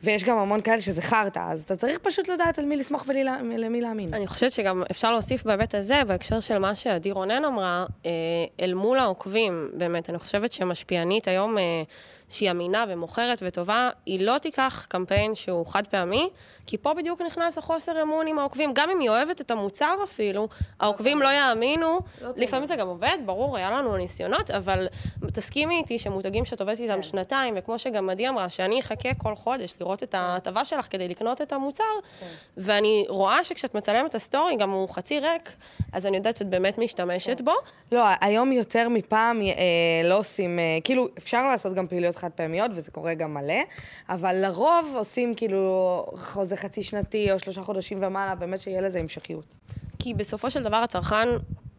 [0.03, 3.81] ויש גם המון כאלה שזה חרטא, אז אתה צריך פשוט לדעת על מי לסמוך ולמי
[3.81, 4.13] להאמין.
[4.13, 8.11] אני חושבת שגם אפשר להוסיף בהיבט הזה, בהקשר של מה שעדי רונן אמרה, אה,
[8.61, 11.57] אל מול העוקבים, באמת, אני חושבת שמשפיענית היום...
[12.31, 16.29] שהיא אמינה ומוכרת וטובה, היא לא תיקח קמפיין שהוא חד פעמי,
[16.67, 18.71] כי פה בדיוק נכנס החוסר אמון עם העוקבים.
[18.73, 20.47] גם אם היא אוהבת את המוצר אפילו,
[20.79, 21.99] העוקבים לא יאמינו.
[22.35, 24.87] לפעמים זה גם עובד, ברור, היה לנו ניסיונות, אבל
[25.33, 29.73] תסכימי איתי שמותגים שאת עובדת איתם שנתיים, וכמו שגם עדי אמרה, שאני אחכה כל חודש
[29.81, 31.83] לראות את ההטבה שלך כדי לקנות את המוצר,
[32.57, 35.53] ואני רואה שכשאת מצלמת את הסטורי, גם הוא חצי ריק,
[35.93, 37.53] אז אני יודעת שאת באמת משתמשת בו.
[37.91, 42.71] לא, היום יותר מפעם אה, לא עושים, אה, כאילו, אפשר לעשות גם פעילויות חד פעמיות,
[42.75, 43.61] וזה קורה גם מלא,
[44.09, 49.55] אבל לרוב עושים כאילו חוזה חצי שנתי או שלושה חודשים ומעלה, באמת שיהיה לזה המשכיות.
[49.99, 51.27] כי בסופו של דבר הצרכן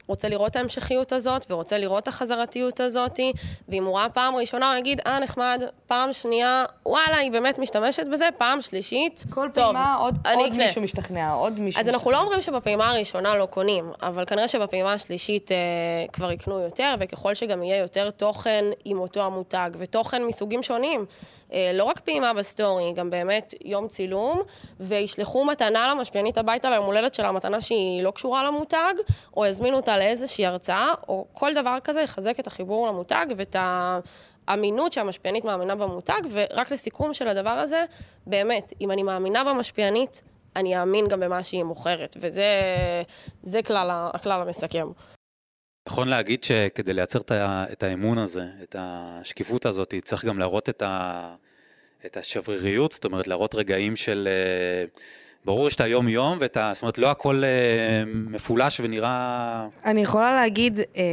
[0.07, 3.21] רוצה לראות את ההמשכיות הזאת, ורוצה לראות את החזרתיות הזאת,
[3.69, 8.07] ואם הוא ראה פעם ראשונה, הוא יגיד, אה, נחמד, פעם שנייה, וואלה, היא באמת משתמשת
[8.13, 10.65] בזה, פעם שלישית, כל טוב, פעימה עוד, עוד אקנה.
[10.65, 14.93] מישהו משתכנע, עוד מישהו אז אנחנו לא אומרים שבפעימה הראשונה לא קונים, אבל כנראה שבפעימה
[14.93, 15.57] השלישית אה,
[16.13, 21.07] כבר יקנו יותר, וככל שגם יהיה יותר תוכן עם אותו המותג, ותוכן מסוגים שונים,
[21.75, 24.43] לא רק פעימה בסטורי, גם באמת יום צילום,
[24.81, 28.95] וישלחו מתנה למשפיענית הביתה ליום הולדת שלה, מתנה שהיא לא קשורה למותג,
[29.37, 33.99] או יזמינו אותה לאיזושהי הרצאה, או כל דבר כזה יחזק את החיבור למותג ואת ה...
[34.53, 37.85] אמינות שהמשפיענית מאמינה במותג, ורק לסיכום של הדבר הזה,
[38.27, 40.23] באמת, אם אני מאמינה במשפיענית,
[40.57, 42.45] אני אאמין גם במה שהיא מוכרת, וזה
[43.43, 44.89] זה כלל, הכלל המסכם.
[45.87, 47.21] נכון להגיד שכדי לייצר
[47.73, 50.83] את האמון הזה, את השקיפות הזאת, צריך גם להראות את,
[52.07, 54.29] את השבריריות, זאת אומרת, להראות רגעים של...
[54.31, 54.85] אה,
[55.45, 56.71] ברור שיש את היום-יום, ואת ה...
[56.75, 59.69] זאת אומרת, לא הכל אה, מפולש ונראה...
[59.85, 61.05] אני יכולה להגיד, אה,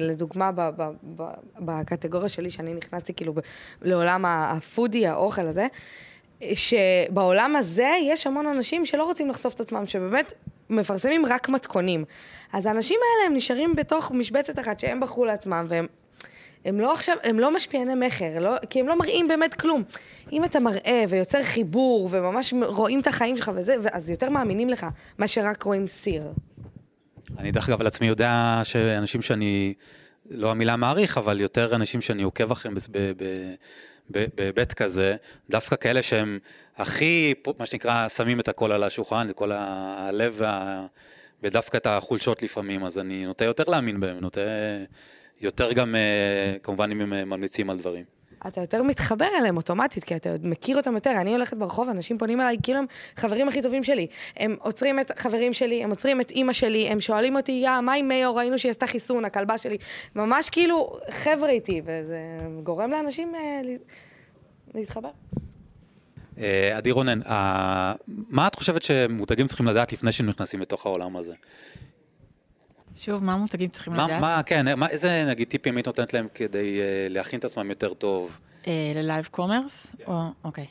[0.00, 1.22] לדוגמה, ב, ב, ב,
[1.58, 3.38] בקטגוריה שלי, שאני נכנסתי כאילו ב,
[3.82, 5.66] לעולם הפודי, האוכל הזה,
[6.54, 10.32] שבעולם הזה יש המון אנשים שלא רוצים לחשוף את עצמם, שבאמת
[10.70, 12.04] מפרסמים רק מתכונים.
[12.52, 15.86] אז האנשים האלה הם נשארים בתוך משבצת אחת שהם בחרו לעצמם, והם...
[16.64, 19.82] הם לא עכשיו, הם לא משפיעני מכר, לא, כי הם לא מראים באמת כלום.
[20.32, 24.86] אם אתה מראה ויוצר חיבור וממש רואים את החיים שלך וזה, אז יותר מאמינים לך,
[25.18, 26.32] מה שרק רואים סיר.
[27.38, 29.74] אני דרך אגב על עצמי יודע שאנשים שאני,
[30.30, 32.76] לא המילה מעריך, אבל יותר אנשים שאני עוקב אחריהם
[34.10, 35.16] בהיבט כזה,
[35.50, 36.38] דווקא כאלה שהם
[36.76, 40.86] הכי, מה שנקרא, שמים את הכל על השולחן, את כל הלב וה...
[41.42, 44.40] ודווקא את החולשות לפעמים, אז אני נוטה יותר להאמין בהם, נוטה
[45.40, 48.04] יותר גם, אה, כמובן אם הם אה, ממליצים על דברים.
[48.48, 51.10] אתה יותר מתחבר אליהם אוטומטית, כי אתה מכיר אותם יותר.
[51.20, 54.06] אני הולכת ברחוב, אנשים פונים אליי כאילו הם חברים הכי טובים שלי.
[54.36, 57.92] הם עוצרים את חברים שלי, הם עוצרים את אימא שלי, הם שואלים אותי, יא, מה
[57.92, 58.34] עם מאיו?
[58.34, 59.76] ראינו שהיא עשתה חיסון, הכלבה שלי.
[60.14, 62.18] ממש כאילו חבר'ה איתי, וזה
[62.62, 63.74] גורם לאנשים אה, לה-
[64.74, 65.08] להתחבר.
[66.38, 71.16] אה, עדי רונן, אה, מה את חושבת שמותגים צריכים לדעת לפני שהם נכנסים לתוך העולם
[71.16, 71.34] הזה?
[72.96, 74.20] שוב, מה מותגים צריכים מה, לדעת?
[74.20, 77.94] מה, כן, מה, איזה נגיד טיפים היית נותנת להם כדי אה, להכין את עצמם יותר
[77.94, 78.38] טוב?
[78.66, 79.92] אה, ל live commerce?
[80.06, 80.66] או, אוקיי.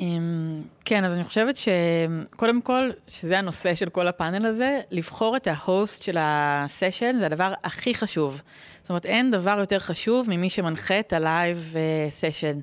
[0.00, 5.46] אמ, כן, אז אני חושבת שקודם כל, שזה הנושא של כל הפאנל הזה, לבחור את
[5.46, 8.42] ה host של ה session זה הדבר הכי חשוב.
[8.82, 11.74] זאת אומרת, אין דבר יותר חשוב ממי שמנחה את ה live
[12.10, 12.54] session.
[12.54, 12.60] אמ,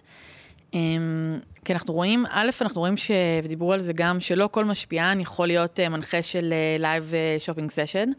[1.65, 3.11] כי אנחנו רואים, א', אנחנו רואים ש...
[3.43, 8.09] ודיברו על זה גם, שלא כל משפיען יכול להיות אה, מנחה של live shopping session.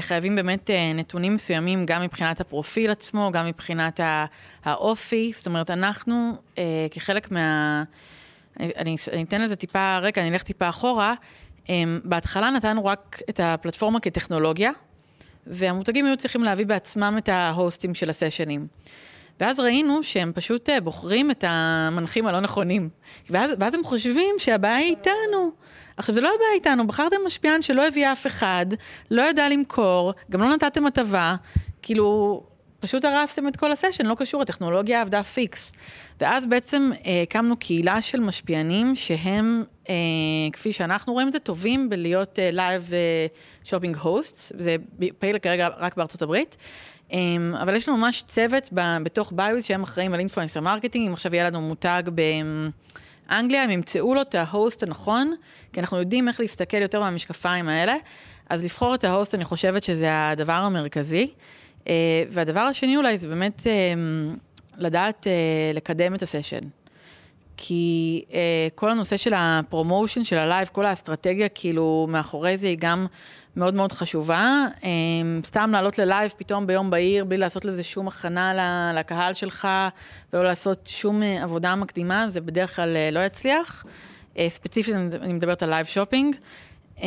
[0.00, 4.00] חייבים באמת אה, נתונים מסוימים, גם מבחינת הפרופיל עצמו, גם מבחינת
[4.64, 5.32] האופי.
[5.34, 7.82] זאת אומרת, אנחנו, אה, כחלק מה...
[8.60, 11.14] אני, אני, אתן לזה טיפה רקע, אני אלך טיפה אחורה.
[11.68, 14.70] אמ, בהתחלה נתנו רק את הפלטפורמה כטכנולוגיה,
[15.46, 18.66] והמותגים היו צריכים להביא בעצמם את ההוסטים של הסשנים.
[19.40, 22.88] ואז ראינו שהם פשוט אה, בוחרים את המנחים הלא נכונים.
[23.30, 25.52] ואז, ואז הם חושבים שהבעיה היא איתנו.
[25.96, 28.66] עכשיו, זה לא הבעיה איתנו, בחרתם משפיען שלא הביא אף אחד,
[29.10, 31.34] לא ידע למכור, גם לא נתתם הטבה,
[31.82, 32.42] כאילו,
[32.80, 35.72] פשוט הרסתם את כל הסשן, לא קשור, הטכנולוגיה עבדה פיקס.
[36.20, 39.94] ואז בעצם אה, הקמנו קהילה של משפיענים שהם, אה,
[40.52, 42.90] כפי שאנחנו רואים את זה, טובים בלהיות live
[43.64, 44.76] shopping host, זה
[45.18, 46.56] פעיל כרגע רק בארצות הברית.
[47.12, 47.14] אמ,
[47.62, 48.68] אבל יש לנו ממש צוות
[49.02, 54.14] בתוך ביוס שהם אחראים על influencer marketing, אם עכשיו יהיה לנו מותג באנגליה, הם ימצאו
[54.14, 55.34] לו את ה host הנכון,
[55.72, 57.94] כי אנחנו יודעים איך להסתכל יותר מהמשקפיים האלה,
[58.48, 61.30] אז לבחור את ה host אני חושבת שזה הדבר המרכזי.
[61.80, 61.86] אה,
[62.30, 63.66] והדבר השני אולי זה באמת אה,
[64.78, 66.60] לדעת אה, לקדם את ה session.
[67.56, 68.24] כי
[68.74, 73.06] כל הנושא של ה promotion של הלייב, כל האסטרטגיה כאילו מאחורי זה היא גם
[73.56, 74.66] מאוד מאוד חשובה.
[74.80, 74.84] אמ,
[75.46, 79.68] סתם לעלות ללייב פתאום ביום בהיר בלי לעשות לזה שום הכנה לקהל שלך
[80.32, 83.84] ולא לעשות שום אה, עבודה מקדימה, זה בדרך כלל אה, לא יצליח.
[84.34, 86.36] אה, ספציפית אני מדברת על live shopping.
[86.96, 87.02] אמ,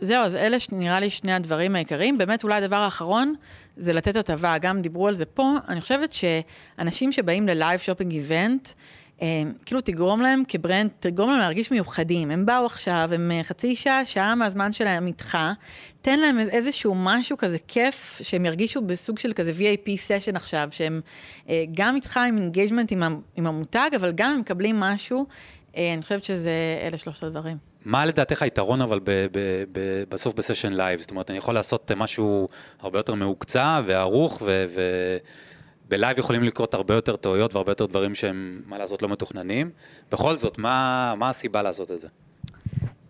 [0.00, 2.18] זהו, אז אלה נראה לי שני הדברים העיקריים.
[2.18, 3.34] באמת, אולי הדבר האחרון
[3.76, 5.54] זה לתת הטבה, גם דיברו על זה פה.
[5.68, 8.72] אני חושבת שאנשים שבאים ל live shopping event, אה,
[9.64, 12.30] כאילו תגרום להם כ brand, תגרום להם להרגיש מיוחדים.
[12.30, 15.38] הם באו עכשיו, הם אה, חצי שעה, שעה מהזמן שלהם איתך,
[16.00, 21.00] תן להם איזשהו משהו כזה כיף, שהם ירגישו בסוג של כזה VIP session עכשיו, שהם
[21.48, 22.92] אה, גם איתך עם engagement
[23.36, 25.26] עם, המותג, אבל גם הם מקבלים משהו.
[25.76, 26.50] אני חושבת שזה,
[26.82, 27.56] אלה שלושת הדברים.
[27.84, 31.00] מה לדעתך היתרון אבל ב- ב- ב- בסוף ב session live?
[31.00, 32.48] זאת אומרת, אני יכול לעשות משהו
[32.80, 35.16] הרבה יותר מהוקצע וערוך, ו- ו-
[35.88, 39.70] בלייב יכולים לקרות הרבה יותר טעויות והרבה יותר דברים שהם, מה לעשות, לא מתוכננים.
[40.12, 42.08] בכל זאת, מה, מה הסיבה לעשות את זה?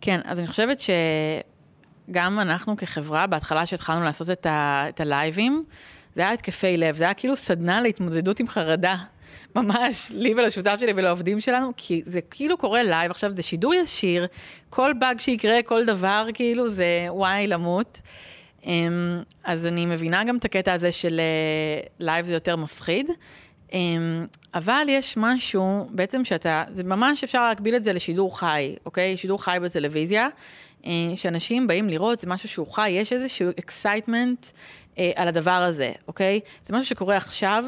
[0.00, 5.64] כן, אז אני חושבת שגם אנחנו כחברה, בהתחלה שהתחלנו לעשות את, ה, את הלייבים,
[6.16, 8.96] זה היה התקפי לב, זה היה כאילו סדנה להתמודדות עם חרדה.
[9.56, 14.26] ממש, לי ולשותף שלי ולעובדים שלנו, כי זה כאילו קורה לייב, עכשיו זה שידור ישיר,
[14.70, 18.00] כל באג שיקרה, כל דבר, כאילו זה וואי, למות.
[18.66, 21.20] אמ, אז אני מבינה גם את הקטע הזה של
[21.98, 23.10] לייב אה, זה יותר מפחיד.
[23.72, 29.16] אמ, אבל יש משהו, בעצם שאתה, זה ממש אפשר להקביל את זה לשידור חי, אוקיי?
[29.16, 30.28] שידור חי בטלוויזיה,
[30.86, 34.46] אה, שאנשים באים לראות, זה משהו שהוא חי, יש איזשהו excitement
[34.98, 36.40] אה, על הדבר הזה, אוקיי?
[36.66, 37.64] זה משהו שקורה עכשיו,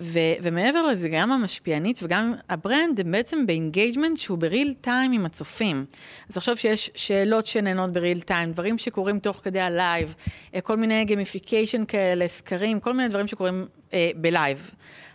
[0.00, 4.74] ו- ומעבר לזה, גם המשפיענית וגם ה brand הם בעצם ב engagement שהוא ב real
[4.80, 5.84] time עם הצופים.
[6.30, 10.14] אז עכשיו שיש שאלות שנענות ב real time, דברים שקורים תוך כדי הלייב,
[10.54, 14.70] אה, כל מיני gamification כאלה, סקרים, כל מיני דברים שקורים אה, בלייב.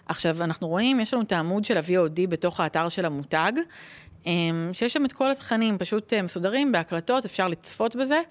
[0.05, 3.51] עכשיו, אנחנו רואים, יש לנו את העמוד של ה-VOD בתוך האתר של המותג,
[4.27, 4.31] אה,
[4.73, 8.21] שיש שם את כל התכנים, פשוט אה, מסודרים בהקלטות, אפשר לצפות בזה.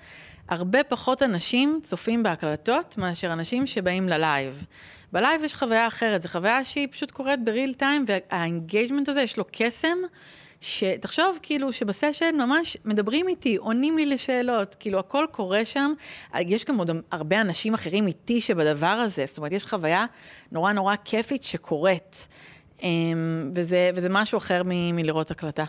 [0.49, 4.65] הרבה פחות אנשים צופים בהקלטות מאשר אנשים שבאים ללייב.
[5.13, 9.21] בלייב יש חוויה אחרת, זו חוויה שהיא פשוט קורית ב real time, וה engagement הזה
[9.21, 9.99] יש לו קסם,
[10.61, 15.93] שתחשוב כאילו שבסשן ממש מדברים איתי, עונים לי לשאלות, כאילו הכל קורה שם.
[16.41, 20.07] יש גם עוד הרבה אנשים אחרים איתי שבדבר הזה, זאת אומרת, יש חוויה
[20.53, 22.29] נורא נורא כיפית שקורית,
[22.83, 25.65] אמ, וזה, וזה משהו אחר מ- מלראות הקלטה.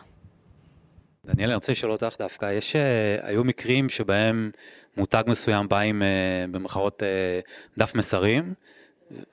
[1.25, 4.51] דניאל, אני רוצה לשאול אותך דווקא, יש, uh, היו מקרים שבהם
[4.97, 8.53] מותג מסוים בא עם, uh, במרכאות, uh, דף מסרים,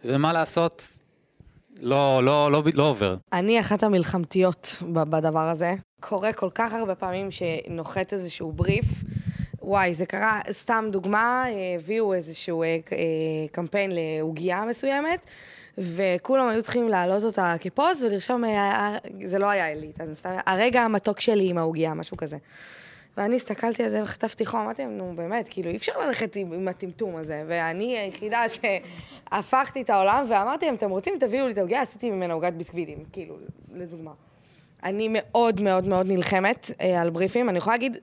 [0.05, 0.89] ומה לעשות,
[1.81, 3.17] לא, לא, לא, לא עובר.
[3.33, 5.75] אני אחת המלחמתיות בדבר הזה.
[6.01, 8.87] קורה כל כך הרבה פעמים שנוחת איזשהו בריף.
[9.63, 11.45] וואי, זה קרה, סתם דוגמה,
[11.77, 12.65] הביאו איזשהו
[13.53, 15.21] קמפיין לעוגייה מסוימת,
[15.79, 18.45] וכולם היו צריכים להעלות אותה כפוסט ולרשום,
[19.25, 19.67] זה לא היה
[20.13, 22.37] סתם, הרגע המתוק שלי עם העוגייה, משהו כזה.
[23.21, 26.69] ואני הסתכלתי על זה וחטפתי חום, אמרתי להם, נו באמת, כאילו, אי אפשר ללכת עם,
[26.69, 27.45] הטמטום הזה.
[27.47, 32.35] ואני היחידה שהפכתי את העולם, ואמרתי להם, אתם רוצים, תביאו לי את העוגיה, עשיתי ממנה
[32.35, 33.37] עוגת ביסקווידים, כאילו,
[33.75, 34.13] לדוגמה.
[34.83, 37.97] אני מאוד מאוד מאוד נלחמת אה, על בריפים, אני יכולה להגיד,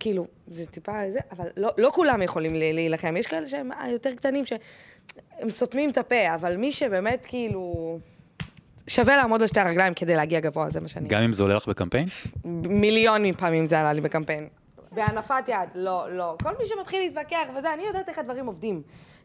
[0.00, 3.16] כאילו, זה טיפה זה, אבל לא, לא כולם יכולים להילחם.
[3.16, 7.98] יש כאלה שהם יותר קטנים, שהם סותמים את הפה, אבל מי שבאמת, כאילו...
[8.86, 11.08] שווה לעמוד על שתי הרגליים כדי להגיע גבוה, זה מה שאני...
[11.08, 12.06] גם אם זה עולה לך בקמפיין?
[12.68, 14.48] מיליונים פעמים זה עלה לי בקמפיין.
[14.92, 16.36] בהנפת יד, לא, לא.
[16.42, 18.82] כל מי שמתחיל להתווכח וזה, אני יודעת איך הדברים עובדים.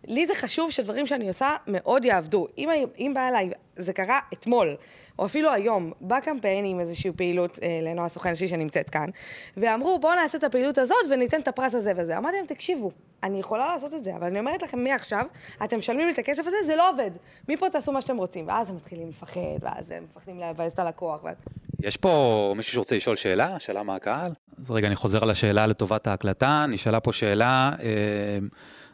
[0.07, 2.47] לי זה חשוב שדברים שאני עושה מאוד יעבדו.
[2.57, 4.75] אם, אם בא אליי, זה קרה אתמול,
[5.19, 9.09] או אפילו היום, בקמפיין עם איזושהי פעילות אה, לנועה סוכן שלי שנמצאת כאן,
[9.57, 12.17] ואמרו, בואו נעשה את הפעילות הזאת וניתן את הפרס הזה וזה.
[12.17, 12.91] אמרתי להם, תקשיבו,
[13.23, 15.25] אני יכולה לעשות את זה, אבל אני אומרת לכם, מעכשיו,
[15.63, 17.11] אתם משלמים לי את הכסף הזה, זה לא עובד.
[17.49, 18.47] מפה תעשו מה שאתם רוצים.
[18.47, 21.23] ואז הם מתחילים לפחד, ואז הם מפחדים לבאס את הלקוח.
[21.23, 21.35] ואז...
[21.81, 23.59] יש פה מישהו שרוצה לשאול שאלה?
[23.59, 24.31] שאלה מהקהל?
[24.59, 26.65] אז רגע, אני חוזר על השאלה לטובת ההקלטה.
[26.69, 27.87] נשאלה פה שאלה, אה,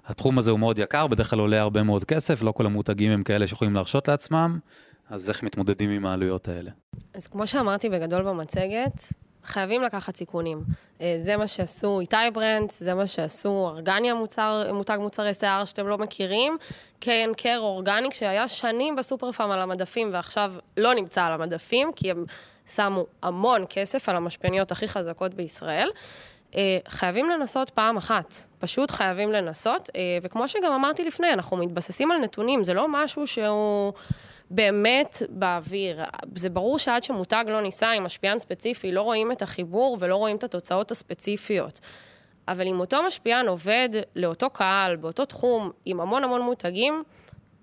[0.05, 3.23] התחום הזה הוא מאוד יקר, בדרך כלל עולה הרבה מאוד כסף, לא כל המותגים הם
[3.23, 4.59] כאלה שיכולים להרשות לעצמם,
[5.09, 6.71] אז איך מתמודדים עם העלויות האלה?
[7.13, 10.63] אז כמו שאמרתי בגדול במצגת, חייבים לקחת סיכונים.
[11.01, 15.87] אה, זה מה שעשו איתי ברנדס, זה מה שעשו ארגניה מוצר, מותג מוצרי שיער שאתם
[15.87, 16.57] לא מכירים,
[16.99, 22.11] קיין קר אורגניק שהיה שנים בסופר פארם על המדפים ועכשיו לא נמצא על המדפים, כי
[22.11, 22.25] הם
[22.75, 25.89] שמו המון כסף על המשפיעניות הכי חזקות בישראל.
[26.55, 32.11] אה, חייבים לנסות פעם אחת, פשוט חייבים לנסות, אה, וכמו שגם אמרתי לפני, אנחנו מתבססים
[32.11, 33.93] על נתונים, זה לא משהו שהוא...
[34.53, 36.03] באמת באוויר.
[36.35, 40.37] זה ברור שעד שמותג לא ניסה עם משפיען ספציפי, לא רואים את החיבור ולא רואים
[40.37, 41.79] את התוצאות הספציפיות.
[42.47, 47.03] אבל אם אותו משפיען עובד לאותו קהל, באותו תחום, עם המון המון מותגים,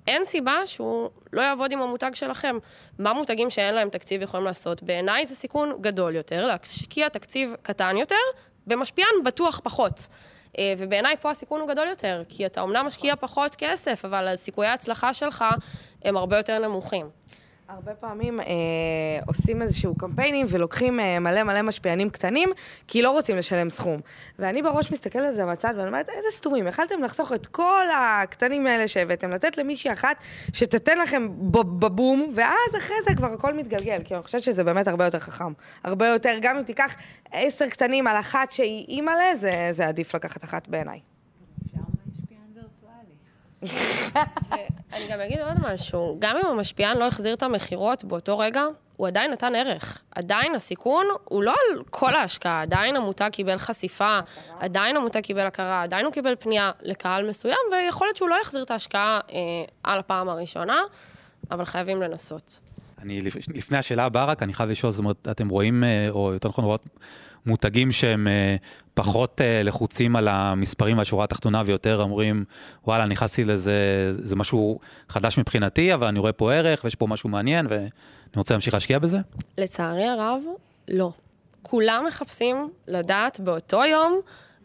[0.06, 2.58] אין סיבה שהוא לא יעבוד עם המותג שלכם.
[2.98, 4.82] מה מותגים שאין להם תקציב יכולים לעשות?
[4.82, 8.16] בעיניי זה סיכון גדול יותר, להשקיע תקציב קטן יותר,
[8.68, 10.06] במשפיען בטוח פחות.
[10.58, 14.68] אה, ובעיניי פה הסיכון הוא גדול יותר, כי אתה אומנם משקיע פחות כסף, אבל סיכויי
[14.68, 15.44] ההצלחה שלך
[16.04, 17.10] הם הרבה יותר נמוכים.
[17.68, 18.46] הרבה פעמים אה,
[19.26, 22.50] עושים איזשהו קמפיינים ולוקחים אה, מלא מלא משפיענים קטנים,
[22.86, 24.00] כי לא רוצים לשלם סכום.
[24.38, 28.66] ואני בראש מסתכלת על זה מהצד ואני אומרת, איזה סתומים, יכלתם לחסוך את כל הקטנים
[28.66, 30.16] האלה שהבאתם, לתת למישהי אחת
[30.52, 31.28] שתתן לכם
[31.78, 35.52] בבום, ואז אחרי זה כבר הכל מתגלגל, כי אני חושבת שזה באמת הרבה יותר חכם.
[35.84, 36.94] הרבה יותר, גם אם תיקח
[37.32, 41.17] עשר קטנים על אחת שהיא אימא'לה, זה, זה עדיף לקחת אחת בעיניי.
[44.92, 48.64] אני גם אגיד עוד משהו, גם אם המשפיען לא החזיר את המכירות באותו רגע,
[48.96, 50.02] הוא עדיין נתן ערך.
[50.10, 54.18] עדיין הסיכון הוא לא על כל ההשקעה, עדיין המותג קיבל חשיפה,
[54.60, 58.62] עדיין המותג קיבל הכרה, עדיין הוא קיבל פנייה לקהל מסוים, ויכול להיות שהוא לא יחזיר
[58.62, 59.38] את ההשקעה אה,
[59.82, 60.80] על הפעם הראשונה,
[61.50, 62.60] אבל חייבים לנסות.
[63.02, 63.20] אני,
[63.54, 66.64] לפני השאלה הבאה רק, אני חייב לשאול, זאת אומרת, אתם רואים, אה, או יותר נכון,
[66.64, 66.86] רואות
[67.46, 68.56] מותגים שהם אה,
[68.94, 72.44] פחות אה, לחוצים על המספרים והשורה התחתונה ויותר אומרים,
[72.86, 74.78] וואלה, נכנסתי לזה, זה משהו
[75.08, 77.88] חדש מבחינתי, אבל אני רואה פה ערך ויש פה משהו מעניין ואני
[78.36, 79.18] רוצה להמשיך להשקיע בזה?
[79.58, 80.40] לצערי הרב,
[80.88, 81.10] לא.
[81.62, 84.20] כולם מחפשים לדעת באותו יום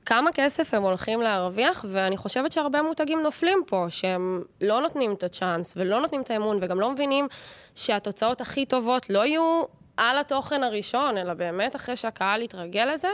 [0.06, 5.24] כמה כסף הם הולכים להרוויח, ואני חושבת שהרבה מותגים נופלים פה, שהם לא נותנים את
[5.24, 7.28] הצ'אנס ולא נותנים את האמון, וגם לא מבינים
[7.76, 9.64] שהתוצאות הכי טובות לא יהיו
[9.98, 13.08] על התוכן הראשון, אלא באמת אחרי שהקהל יתרגל לזה.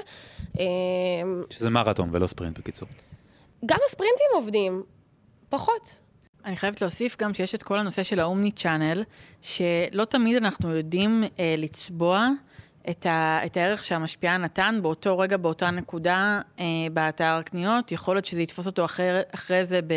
[0.60, 2.88] אמ, שזה מרתון ולא ספרינט בקיצור.
[3.66, 4.84] גם הספרינטים עובדים,
[5.50, 5.96] פחות.
[6.46, 9.04] אני חייבת להוסיף גם שיש את כל הנושא של האומני צ'אנל,
[9.42, 12.28] שלא תמיד אנחנו יודעים אה, לצבוע
[12.90, 17.92] את, ה, את הערך שהמשפיען נתן באותו רגע, באותה נקודה אה, באתר הקניות.
[17.92, 19.94] יכול להיות שזה יתפוס אותו אחרי, אחרי זה ב...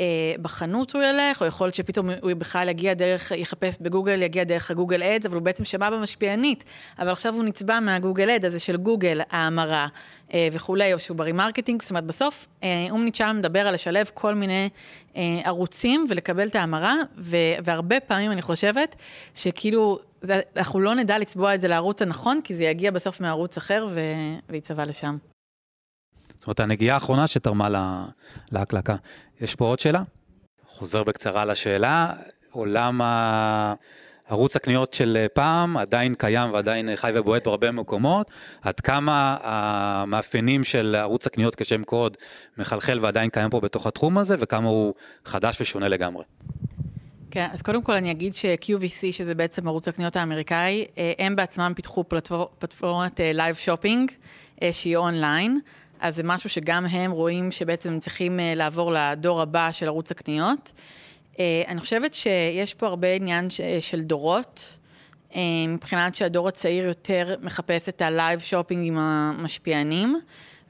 [0.00, 0.06] אה,
[0.42, 4.70] בחנות הוא ילך, או יכול להיות שפתאום הוא בכלל יגיע דרך, יחפש בגוגל, יגיע דרך
[4.70, 6.64] ה Google Ads, אבל הוא בעצם שמע במשפיענית,
[6.98, 9.86] אבל עכשיו הוא נצבע מה Google Ad הזה של גוגל, ההמרה
[10.34, 14.34] אה, וכולי, או שהוא ב remarketing, זאת אומרת, בסוף אה, omni-channel מדבר על לשלב כל
[14.34, 14.68] מיני
[15.16, 16.94] אה, ערוצים ולקבל את ההמרה,
[17.64, 18.96] והרבה פעמים אני חושבת
[19.34, 19.98] שכאילו,
[20.56, 24.00] אנחנו לא נדע לצבוע את זה לערוץ הנכון, כי זה יגיע בסוף מערוץ אחר ו-
[24.48, 25.16] ויצבע לשם.
[26.42, 28.04] זאת אומרת, הנגיעה האחרונה שתרמה לה,
[28.52, 28.96] להקלקה.
[29.40, 30.02] יש פה עוד שאלה?
[30.66, 32.12] חוזר בקצרה לשאלה,
[32.50, 33.00] עולם
[34.28, 38.30] ערוץ הקניות של פעם עדיין קיים ועדיין חי ובועט בהרבה מקומות,
[38.62, 42.16] עד כמה המאפיינים של ערוץ הקניות כשם קוד
[42.58, 46.24] מחלחל ועדיין קיים פה בתוך התחום הזה, וכמה הוא חדש ושונה לגמרי.
[47.30, 51.72] כן, אז קודם כל אני אגיד ש-QVC, שזה בעצם ערוץ הקניות האמריקאי, אה, הם בעצמם
[51.76, 52.04] פיתחו
[52.58, 54.10] פלטפורמת live shopping,
[54.62, 55.60] אה, שהיא אונליין.
[56.02, 60.72] אז זה משהו שגם הם רואים שבעצם צריכים אה, לעבור לדור הבא של ערוץ הקניות.
[61.38, 63.48] אה, אני חושבת שיש פה הרבה עניין
[63.80, 64.78] של דורות,
[65.34, 70.20] אה, מבחינת שהדור הצעיר יותר מחפש את ה live shopping עם המשפיענים,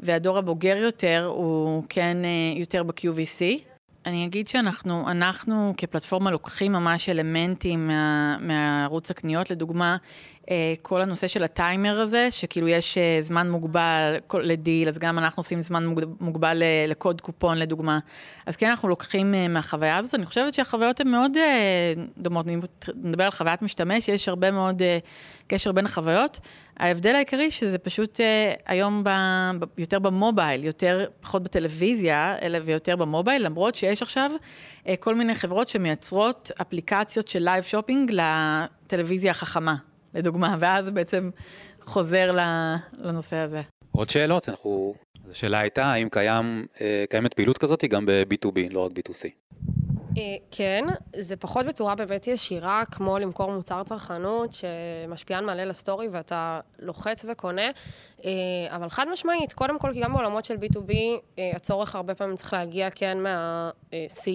[0.00, 2.16] והדור הבוגר יותר הוא כן
[2.56, 3.62] יותר ב-QVC.
[4.06, 9.96] אני אגיד שאנחנו, אנחנו כפלטפורמה לוקחים ממש אלמנטים מה, מהערוץ הקניות, לדוגמה, אה,
[10.82, 15.60] כל הנושא של הטיימר הזה, שכאילו יש אה, זמן מוגבל לדיל, אז גם אנחנו עושים
[15.60, 17.98] זמן מוגבל לקוד קופון לדוגמה.
[18.46, 20.14] אז כן, אנחנו לוקחים אה, מהחוויה הזאת.
[20.14, 21.32] אני חושבת שהחוויות הן מאוד
[22.18, 22.46] דומות.
[22.46, 22.56] אני
[22.94, 24.82] מדבר על חוויית משתמש, יש הרבה מאוד
[25.46, 26.40] קשר בין החוויות.
[26.76, 28.20] ההבדל העיקרי שזה פשוט
[28.66, 29.10] היום ב,
[29.78, 34.30] יותר במובייל, יותר, פחות בטלוויזיה, אלא ויותר במובייל, למרות שיש עכשיו
[35.00, 39.91] כל מיני חברות שמייצרות אפליקציות של live shopping לטלוויזיה החכמה.
[40.14, 41.30] לדוגמה, ואז בעצם
[41.80, 42.30] חוזר
[42.98, 43.60] לנושא הזה.
[43.92, 44.48] עוד שאלות?
[44.48, 44.94] אנחנו...
[45.30, 49.28] השאלה הייתה, האם קיים, אה, קיימת פעילות כזאת גם ב-B2B, לא רק B2C?
[50.16, 50.84] אה, כן,
[51.16, 57.70] זה פחות בצורה באמת ישירה, כמו למכור מוצר צרכנות שמשפיען מעלה לסטורי ואתה לוחץ וקונה,
[58.24, 58.30] אה,
[58.70, 60.92] אבל חד משמעית, קודם כל, כי גם בעולמות של B2B,
[61.54, 64.30] הצורך הרבה פעמים צריך להגיע כן מה-C,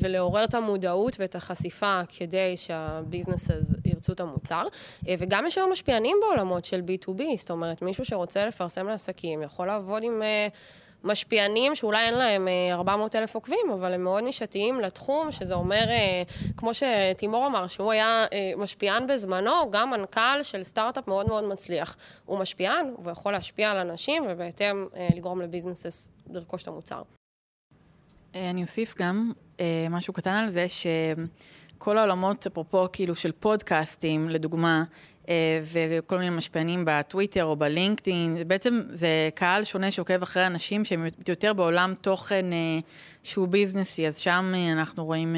[0.00, 3.50] ולעורר את המודעות ואת החשיפה כדי שהביזנס
[3.84, 4.62] ירצו את המוצר.
[5.08, 9.66] אה, וגם יש היום משפיענים בעולמות של B2B, זאת אומרת, מישהו שרוצה לפרסם לעסקים יכול
[9.66, 10.22] לעבוד עם...
[11.04, 15.54] אה, משפיענים שאולי אין להם 400 אה, אלף עוקבים, אבל הם מאוד נישתיים לתחום, שזה
[15.54, 15.84] אומר,
[16.56, 18.24] כמו שתימור אמר, שהוא היה
[18.56, 21.96] משפיען בזמנו, גם מנכ"ל של סטארט-אפ מאוד מאוד מצליח.
[22.24, 24.86] הוא משפיען, הוא יכול להשפיע על אנשים, ובהתאם
[25.16, 27.02] לגרום לביזנסס לרכוש את המוצר.
[28.34, 29.32] אני אוסיף גם
[29.90, 30.86] משהו קטן על זה, ש...
[31.84, 34.84] כל העולמות, אפרופו כאילו של פודקאסטים, לדוגמה, אה,
[35.72, 41.52] וכל מיני משפיענים בטוויטר או בלינקדאין, בעצם זה קהל שונה שעוקב אחרי אנשים שהם יותר
[41.52, 42.78] בעולם תוכן אה,
[43.22, 45.36] שהוא ביזנסי, אז שם אה, אנחנו רואים...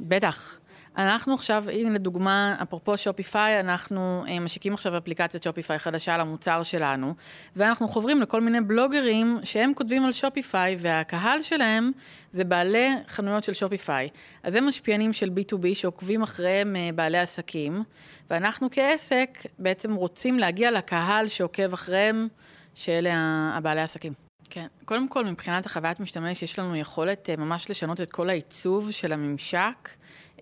[0.00, 0.58] בטח.
[0.96, 7.14] אנחנו עכשיו, הנה לדוגמה, אפרופו שופיפיי, אנחנו אה, משיקים עכשיו אפליקציית שופיפיי חדשה למוצר שלנו,
[7.56, 11.92] ואנחנו חוברים לכל מיני בלוגרים שהם כותבים על שופיפיי, והקהל שלהם
[12.30, 14.08] זה בעלי חנויות של Shopify.
[14.42, 17.82] אז הם משפיענים של B2B שעוקבים אחריהם אה, בעלי עסקים,
[18.30, 22.28] ואנחנו כעסק בעצם רוצים להגיע לקהל שעוקב אחריהם,
[22.74, 23.14] שאלה
[23.54, 24.21] הבעלי עסקים.
[24.54, 28.90] כן, קודם כל, מבחינת החוויית משתמש, יש לנו יכולת אה, ממש לשנות את כל העיצוב
[28.90, 29.88] של הממשק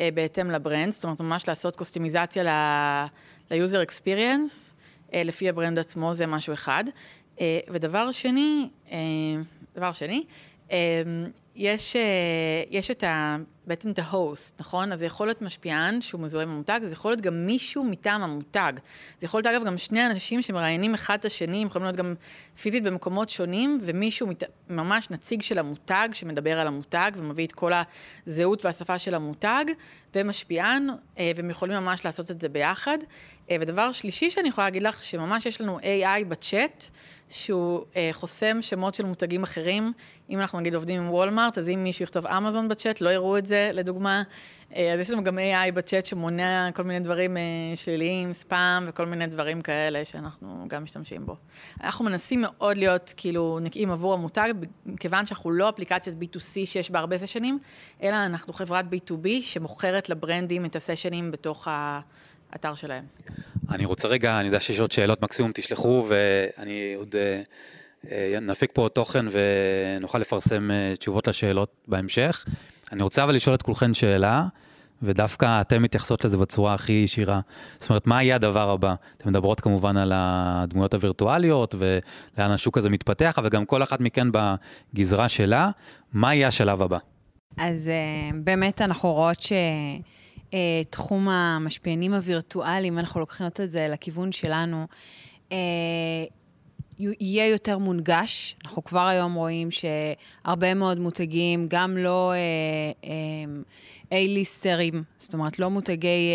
[0.01, 4.73] אה, בהתאם ל brand, זאת אומרת, ממש לעשות קסטומיזציה ל-user experience,
[5.15, 6.85] אה, לפי ה brand עצמו, זה משהו אחד.
[7.71, 8.69] ודבר שני,
[9.75, 10.25] דבר שני,
[11.57, 11.97] יש,
[12.71, 13.37] יש את ה...
[13.71, 14.93] בעצם את ההוסט, נכון?
[14.93, 18.23] אז זה יכול להיות משפיען שהוא מזוהה עם המותג, זה יכול להיות גם מישהו מטעם
[18.23, 18.73] המותג.
[19.21, 22.15] זה יכול להיות אגב גם שני אנשים שמראיינים אחד את השני, הם יכולים להיות גם
[22.63, 24.43] פיזית במקומות שונים, ומישהו מת...
[24.71, 27.73] ממש נציג של המותג שמדבר על המותג ומביא את כל
[28.27, 29.65] הזהות והשפה של המותג,
[30.15, 32.99] ומשפיען, אה, והם יכולים ממש לעשות את זה ביחד.
[33.51, 36.85] אה, ודבר שלישי שאני יכולה להגיד לך, שממש יש לנו AI בצ'אט,
[37.29, 39.93] שהוא אה, חוסם שמות של מותגים אחרים.
[40.31, 43.47] אם אנחנו נגיד עובדים עם וולמארט, אז אם מישהו יכתוב אמזון בצ'אט, לא יראו את
[43.47, 44.23] זה, לדוגמה.
[44.77, 47.43] אה, אז יש לנו גם AI בצ'אט שמונע כל מיני דברים אה,
[47.75, 51.37] שליליים, ספאם וכל מיני דברים כאלה שאנחנו גם משתמשים בו.
[51.85, 54.53] אנחנו מנסים מאוד להיות כאילו נקיים עבור המותג,
[55.01, 57.59] כיוון שאנחנו לא אפליקציית B2C שיש בה הרבה סשנים,
[58.03, 62.01] אלא אנחנו חברת B2B שמוכרת לברנדים את הסשנים בתוך ה...
[62.53, 63.05] האתר שלהם.
[63.71, 67.43] אני רוצה רגע, אני יודע שיש עוד שאלות, מקסימום תשלחו, ואני עוד אה,
[68.11, 72.45] אה, נפיק פה עוד תוכן ונוכל לפרסם אה, תשובות לשאלות בהמשך.
[72.93, 74.45] אני רוצה אבל לשאול את כולכם שאלה,
[75.03, 77.41] ודווקא אתן מתייחסות לזה בצורה הכי ישירה.
[77.79, 78.95] זאת אומרת, מה יהיה הדבר הבא?
[79.17, 84.29] אתן מדברות כמובן על הדמויות הווירטואליות ולאן השוק הזה מתפתח, אבל גם כל אחת מכן
[84.33, 85.71] בגזרה שלה,
[86.13, 86.99] מה יהיה השלב הבא?
[87.57, 87.91] אז
[88.35, 89.53] באמת אנחנו רואות ש...
[90.51, 90.55] uh,
[90.91, 94.87] תחום המשפיענים הווירטואליים, אנחנו לוקחים את זה לכיוון שלנו,
[95.49, 95.53] uh,
[96.99, 98.57] יהיה יותר מונגש.
[98.65, 102.33] אנחנו כבר היום רואים שהרבה מאוד מותגים, גם לא
[104.13, 106.33] איי-ליסטרים, uh, זאת אומרת, לא מותגי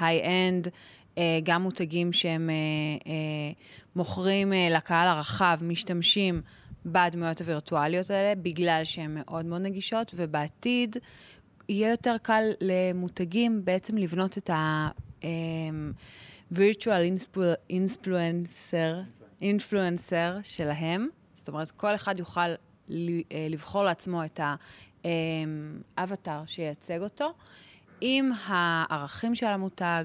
[0.00, 0.70] היי-אנד, uh,
[1.14, 3.08] uh, גם מותגים שהם uh, uh,
[3.96, 6.42] מוכרים לקהל הרחב, משתמשים
[6.86, 10.96] בדמויות הווירטואליות האלה, בגלל שהן מאוד מאוד נגישות, ובעתיד
[11.68, 15.24] יהיה יותר קל למותגים בעצם לבנות את ה-virtual
[17.70, 18.94] אמ, influencer,
[19.40, 21.08] influencer שלהם.
[21.34, 22.56] זאת אומרת, כל אחד יוכל אה,
[23.50, 24.40] לבחור לעצמו את
[25.96, 27.32] האבטר אמ, שייצג אותו,
[28.00, 30.04] עם הערכים של המותג,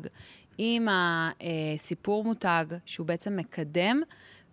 [0.57, 4.01] עם הסיפור מותג שהוא בעצם מקדם,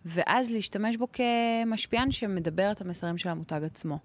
[0.04, 3.98] ואז להשתמש בו כמשפיען שמדבר את המסרים של המותג עצמו.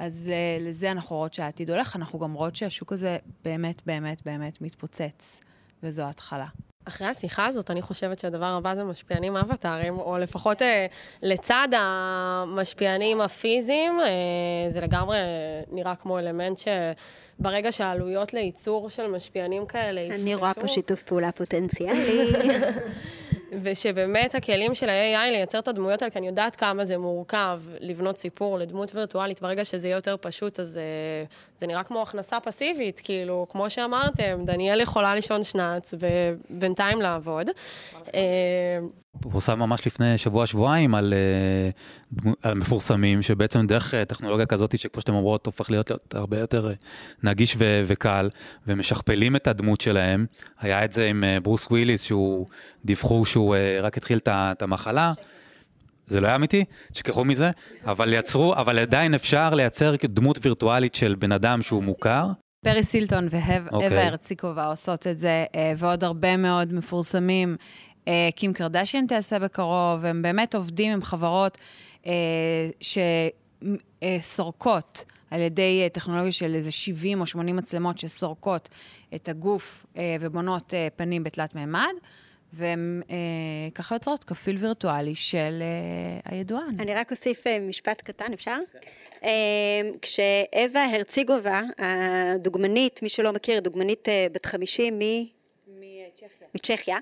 [0.00, 4.60] אז uh, לזה אנחנו רואות שהעתיד הולך, אנחנו גם רואות שהשוק הזה באמת, באמת, באמת
[4.60, 5.40] מתפוצץ,
[5.82, 6.46] וזו ההתחלה.
[6.84, 10.86] אחרי השיחה הזאת, אני חושבת שהדבר הבא זה משפיענים אבטארים, או לפחות אה,
[11.22, 15.18] לצד המשפיענים הפיזיים, אה, זה לגמרי
[15.70, 20.22] נראה כמו אלמנט שברגע שהעלויות לייצור של משפיענים כאלה יפחתו...
[20.22, 22.32] אני רואה פה שיתוף פעולה פוטנציאלי.
[23.62, 28.18] ושבאמת הכלים של ה-AI לייצר את הדמויות האלה, כי אני יודעת כמה זה מורכב לבנות
[28.18, 30.80] סיפור לדמות וירטואלית, ברגע שזה יהיה יותר פשוט, אז
[31.28, 37.50] uh, זה נראה כמו הכנסה פסיבית, כאילו, כמו שאמרתם, דניאל יכולה לישון שנץ ובינתיים לעבוד.
[39.20, 41.14] פורסם ממש לפני שבוע-שבועיים על,
[42.24, 46.72] uh, על מפורסמים, שבעצם דרך uh, טכנולוגיה כזאת, שכמו שאתם אומרות, הופך להיות הרבה יותר
[47.22, 48.28] נגיש ו- וקל,
[48.66, 50.26] ומשכפלים את הדמות שלהם.
[50.60, 52.46] היה את זה עם ברוס וויליס, שהוא,
[52.84, 55.12] דיווחו שהוא רק התחיל את המחלה.
[56.06, 57.50] זה לא היה אמיתי, תשכחו מזה,
[57.84, 62.26] אבל יצרו, אבל עדיין אפשר לייצר דמות וירטואלית של בן אדם שהוא מוכר.
[62.64, 63.72] פרי סילטון והווה okay.
[63.72, 64.06] אוקיי.
[64.06, 65.44] הרציקובה עושות את זה,
[65.76, 67.56] ועוד הרבה מאוד מפורסמים.
[68.08, 71.58] אה, קים קרדשיין תעשה בקרוב, הם באמת עובדים עם חברות
[72.06, 72.12] אה,
[74.20, 78.68] שסורקות על ידי טכנולוגיה של איזה 70 או 80 מצלמות שסורקות
[79.14, 81.94] את הגוף אה, ובונות פנים בתלת מימד.
[82.52, 83.16] והן אה,
[83.74, 86.80] ככה יוצרות כפיל וירטואלי של אה, הידוען.
[86.80, 88.56] אני רק אוסיף אה, משפט קטן, אפשר?
[89.24, 89.30] אה,
[90.02, 95.02] כשאווה הרציגובה, הדוגמנית, מי שלא מכיר, דוגמנית אה, בת 50 מ...
[96.54, 96.98] מצ'כיה,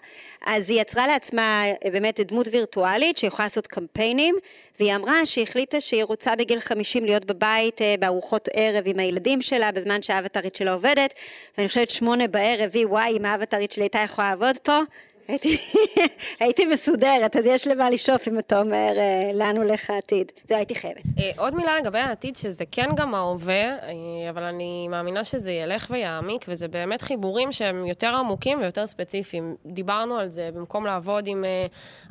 [0.47, 4.37] אז היא יצרה לעצמה אה, באמת דמות וירטואלית שיכולה לעשות קמפיינים,
[4.81, 9.43] והיא אמרה שהיא החליטה שהיא רוצה בגיל 50 להיות בבית אה, בארוחות ערב עם הילדים
[9.43, 11.15] שלה, בזמן שהאבטרית שלה עובדת,
[11.59, 14.81] ואני חושבת שמונה בערב היא, וואי, אם האבטרית שלי הייתה יכולה לעבוד פה,
[15.29, 15.59] הייתי,
[16.41, 20.33] הייתי מסודרת, אז יש למה לשאוף אם אתה אומר אה, לאן הולך העתיד.
[20.45, 21.03] זה הייתי חייבת.
[21.19, 25.87] אה, עוד מילה לגבי העתיד, שזה כן גם ההווה, אה, אבל אני מאמינה שזה ילך
[25.91, 29.57] ויעמיק, וזה באמת חיבורים שהם יותר עמוקים ויותר ספציפיים.
[29.67, 31.45] דיברנו על זה, במקום לעבוד עם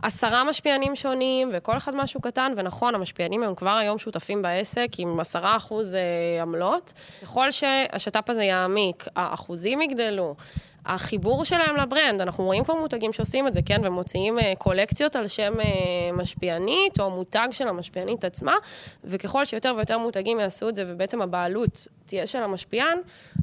[0.03, 5.19] עשרה משפיענים שונים, וכל אחד משהו קטן, ונכון, המשפיענים הם כבר היום שותפים בעסק עם
[5.19, 5.97] עשרה אחוז
[6.41, 6.93] עמלות.
[7.21, 10.35] ככל שהשת"פ הזה יעמיק, האחוזים יגדלו.
[10.87, 15.27] החיבור שלהם לברנד, אנחנו רואים כבר מותגים שעושים את זה, כן, ומוציאים אה, קולקציות על
[15.27, 15.65] שם אה,
[16.13, 18.55] משפיענית, או מותג של המשפיענית עצמה,
[19.03, 22.97] וככל שיותר ויותר מותגים יעשו את זה, ובעצם הבעלות תהיה של המשפיען,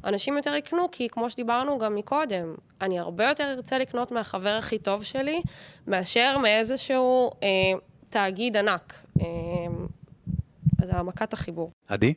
[0.05, 4.77] אנשים יותר יקנו, כי כמו שדיברנו גם מקודם, אני הרבה יותר ארצה לקנות מהחבר הכי
[4.77, 5.41] טוב שלי,
[5.87, 7.47] מאשר מאיזשהו אה,
[8.09, 8.93] תאגיד ענק.
[9.21, 9.25] אה,
[10.83, 11.71] אז העמקת החיבור.
[11.87, 12.13] עדי?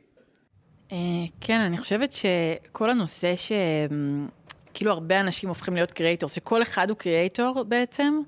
[0.91, 0.97] אה,
[1.41, 3.51] כן, אני חושבת שכל הנושא ש...
[4.73, 8.21] כאילו הרבה אנשים הופכים להיות קריאייטור, שכל אחד הוא קריאייטור בעצם,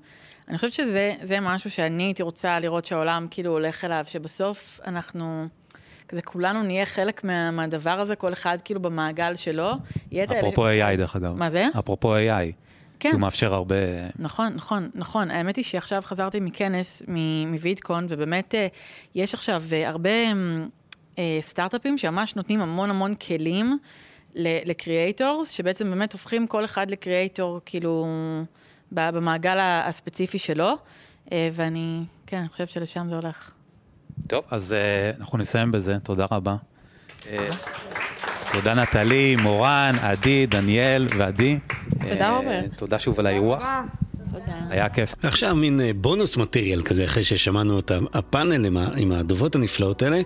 [0.48, 5.46] אני חושבת שזה זה משהו שאני הייתי רוצה לראות שהעולם כאילו הולך אליו, שבסוף אנחנו,
[6.08, 9.70] כזה כולנו נהיה חלק מה, מהדבר הזה, כל אחד כאילו במעגל שלו.
[10.38, 11.38] אפרופו AI דרך אגב.
[11.38, 11.66] מה זה?
[11.78, 12.52] אפרופו AI.
[13.02, 13.10] כן.
[13.10, 13.76] שהוא מאפשר הרבה...
[14.18, 15.30] נכון, נכון, נכון.
[15.30, 17.02] האמת היא שעכשיו חזרתי מכנס
[17.46, 18.66] מווידקון, ובאמת אה,
[19.14, 20.10] יש עכשיו אה, הרבה
[21.18, 23.78] אה, סטארט-אפים שממש נותנים המון המון כלים.
[24.34, 28.06] לקריאייטורס, שבעצם באמת הופכים כל אחד לקריאייטור, כאילו,
[28.92, 30.76] במעגל הספציפי שלו,
[31.32, 33.50] אה, ואני, כן, אני חושבת שלשם זה הולך.
[34.26, 36.56] טוב, אז אה, אנחנו נסיים בזה, תודה רבה.
[37.30, 37.48] אה,
[38.52, 41.58] תודה נטלי, מורן, עדי, דניאל ועדי.
[42.08, 42.68] תודה רבה.
[42.76, 43.62] תודה שוב על האירוח.
[44.30, 44.52] תודה.
[44.70, 45.14] היה כיף.
[45.22, 50.20] עכשיו מין bonus material כזה, אחרי ששמענו את הפאנל עם, עם הדוברות הנפלאות האלה.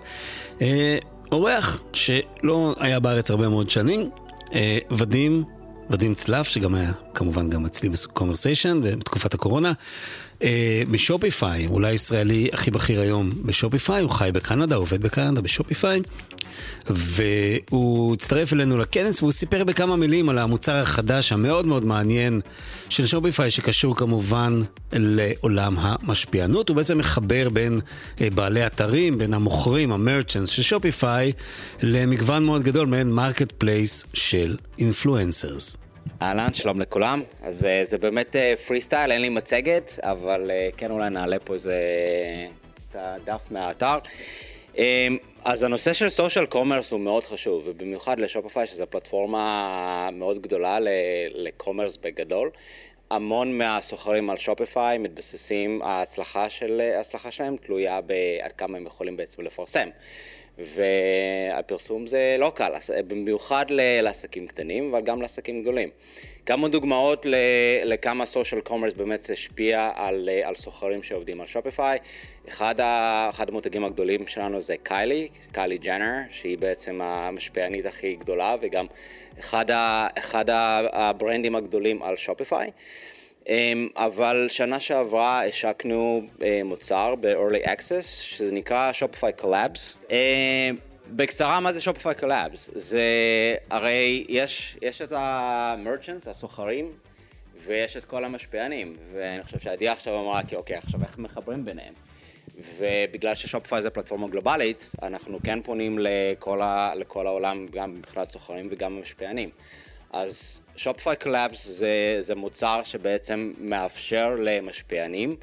[1.31, 4.09] אורח שלא היה בארץ הרבה מאוד שנים,
[4.53, 5.43] אה, ודים,
[5.89, 9.71] ודים צלף, שגם היה כמובן גם אצלי בקומרסיישן בתקופת הקורונה,
[10.43, 15.41] אה, ב Shopify, אולי הישראלי הכי בכיר היום ב Shopify, הוא חי בקנדה, עובד בקנדה
[15.41, 16.01] ב Shopify,
[16.89, 22.41] והוא הצטרף אלינו לכנס והוא סיפר בכמה מילים על המוצר החדש המאוד מאוד מעניין
[22.89, 24.59] של Shopify, שקשור כמובן
[24.93, 26.69] לעולם המשפיענות.
[26.69, 27.79] הוא בעצם מחבר בין
[28.21, 31.31] אה, בעלי אתרים, בין המוכרים, ה merchants של Shopify,
[31.83, 35.77] למגוון מאוד גדול מעין marketplace של influencers.
[36.21, 37.23] אהלן, שלום לכולם.
[37.41, 38.35] אז uh, זה באמת
[38.67, 41.75] פרי uh, סטייל, אין לי מצגת, אבל uh, כן אולי נעלה פה איזה
[42.89, 43.97] את הדף מהאתר.
[44.75, 44.79] Um,
[45.45, 50.77] אז הנושא של social commerce הוא מאוד חשוב, ובמיוחד ל Shopify, שזו פלטפורמה מאוד גדולה
[51.35, 52.49] ל commerce בגדול.
[53.11, 59.41] המון מהסוחרים על Shopify מתבססים, ההצלחה, של, ההצלחה שלהם תלויה בעד כמה הם יכולים בעצם
[59.41, 59.89] לפרסם.
[60.57, 62.71] והפרסום זה לא קל,
[63.07, 63.65] במיוחד
[64.01, 65.89] לעסקים קטנים, אבל גם לעסקים גדולים.
[66.45, 67.25] כמה דוגמאות
[67.85, 71.97] לכמה social commerce באמת השפיע על, על סוחרים שעובדים על Shopify.
[72.47, 72.75] אחד,
[73.29, 78.85] אחד המותגים הגדולים שלנו זה קיילי, קיילי ג'נר, שהיא בעצם המשפיענית הכי גדולה וגם
[79.39, 79.65] אחד,
[80.17, 80.45] אחד
[80.93, 82.71] הברנדים הגדולים על שופיפיי.
[83.47, 90.11] אמ, אבל שנה שעברה השקנו אה, מוצר ב-early access שזה נקרא Shopify Collabs.
[90.11, 90.77] אמ,
[91.07, 92.71] בקצרה מה זה Shopify Collabs?
[92.75, 93.01] זה
[93.69, 96.91] הרי יש, יש את ה-merchants, הסוחרים,
[97.65, 101.93] ויש את כל המשפיענים, ואני חושב שעדי עכשיו אמרה, כי אוקיי, עכשיו איך מחברים ביניהם?
[102.77, 108.67] ובגלל ששופיפיי זה פלטפורמה גלובלית, אנחנו כן פונים לכל, ה, לכל העולם, גם מבחינת סוחרים
[108.71, 109.49] וגם משפיענים.
[110.11, 115.35] אז Shopify Collabs זה, זה מוצר שבעצם מאפשר למשפיענים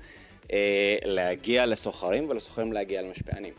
[0.52, 3.54] אה, להגיע לסוחרים ולסוחרים להגיע למשפיענים.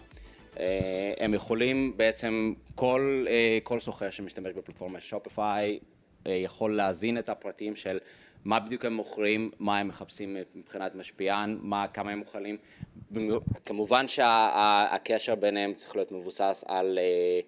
[0.59, 7.17] אה, הם יכולים בעצם, כל, אה, כל סוחר שמשתמש בפלטפורמה של Shopify אה, יכול להזין
[7.17, 7.99] את הפרטים של
[8.45, 12.57] מה בדיוק הם מוכרים, מה הם מחפשים מבחינת משפיען, מה, כמה הם מוכנים.
[13.65, 16.99] כמובן שהקשר ביניהם צריך להיות מבוסס על...
[17.01, 17.39] אה,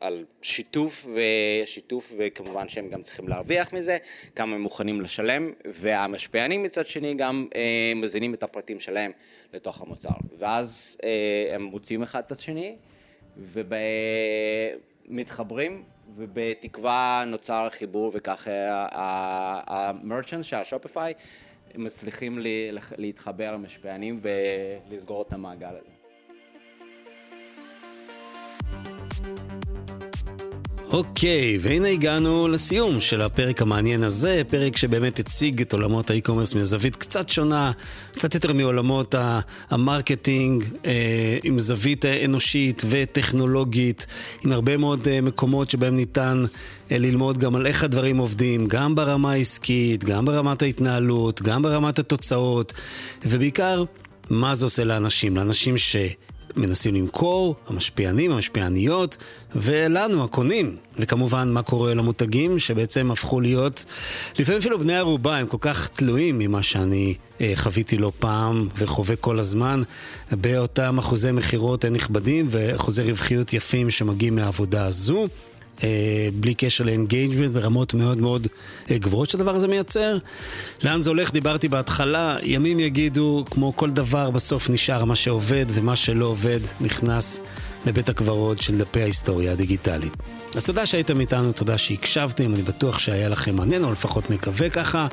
[0.00, 3.98] על שיתוף ושיתוף וכמובן שהם גם צריכים להרוויח מזה,
[4.36, 9.12] כמה הם מוכנים לשלם והמשפיענים מצד שני גם אה, מזינים את הפרטים שלהם
[9.52, 10.08] לתוך המוצר
[10.38, 12.76] ואז אה, הם מוצאים אחד את השני
[15.08, 15.84] ומתחברים
[16.16, 18.48] ובתקווה נוצר חיבור וכך
[19.66, 21.14] ה merchant של ה Shopify
[21.74, 22.38] מצליחים
[22.98, 25.91] להתחבר למשפיענים ולסגור את המעגל הזה.
[30.92, 36.54] אוקיי, והנה הגענו לסיום של הפרק המעניין הזה, פרק שבאמת הציג את עולמות ה e-commerce
[36.54, 37.72] מזווית קצת שונה,
[38.12, 39.14] קצת יותר מעולמות
[39.70, 44.06] ה marketing, אה, עם זווית אנושית וטכנולוגית,
[44.44, 46.42] עם הרבה מאוד אה, מקומות שבהם ניתן
[46.90, 51.98] אה, ללמוד גם על איך הדברים עובדים, גם ברמה העסקית, גם ברמת ההתנהלות, גם ברמת
[51.98, 52.72] התוצאות,
[53.26, 53.84] ובעיקר,
[54.30, 55.96] מה זה עושה לאנשים, לאנשים ש...
[56.56, 59.16] מנסים למכור, המשפיענים, המשפיעניות,
[59.54, 60.76] ולנו, הקונים.
[60.98, 63.84] וכמובן, מה קורה למותגים, שבעצם הפכו להיות,
[64.38, 69.16] לפעמים אפילו בני ערובה, הם כל כך תלויים ממה שאני אה, חוויתי לא פעם וחווה
[69.16, 69.82] כל הזמן,
[70.32, 75.26] באותם אחוזי מכירות נכבדים ואחוזי רווחיות יפים שמגיעים מהעבודה הזו.
[75.82, 78.46] אה, בלי קשר ל engagement ברמות מאוד מאוד
[78.90, 80.18] אה, גבוהות שהדבר הזה מייצר.
[80.82, 81.32] לאן זה הולך?
[81.32, 87.40] דיברתי בהתחלה, ימים יגידו, כמו כל דבר, בסוף נשאר מה שעובד, ומה שלא עובד נכנס
[87.86, 90.16] לבית הקברות של דפי ההיסטוריה הדיגיטלית.
[90.56, 95.06] אז תודה שהייתם איתנו, תודה שהקשבתם, אני בטוח שהיה לכם מעניין, או לפחות מקווה ככה.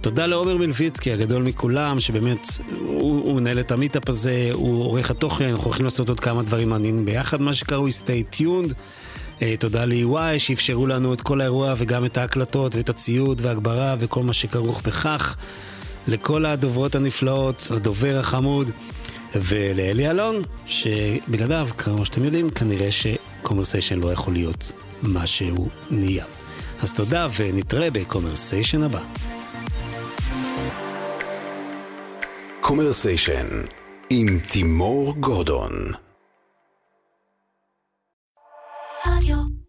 [0.00, 2.46] תודה לעומר מלביצקי, הגדול מכולם, שבאמת,
[2.78, 6.68] הוא, הוא מנהל את המיטאפ הזה, הוא עורך התוכן, אנחנו הולכים לעשות עוד כמה דברים
[6.68, 8.72] מעניינים ביחד, מה שקרוי stay tuned.
[9.42, 14.22] אה, תודה ל-EY שאפשרו לנו את כל האירוע וגם את ההקלטות ואת הציוד והגברה וכל
[14.22, 15.36] מה שכרוך בכך.
[16.06, 18.70] לכל הדוברות הנפלאות, לדובר החמוד
[19.34, 24.72] ולאלי אלון, שבלעדיו, כמו שאתם יודעים, כנראה שקומרסיישן לא יכול להיות
[25.02, 26.24] מה שהוא נהיה.
[26.82, 29.00] אז תודה ונתראה בקומרסיישן הבא.
[32.60, 33.46] קומרסיישן
[34.10, 35.72] עם תימור גורדון
[39.04, 39.61] Radio.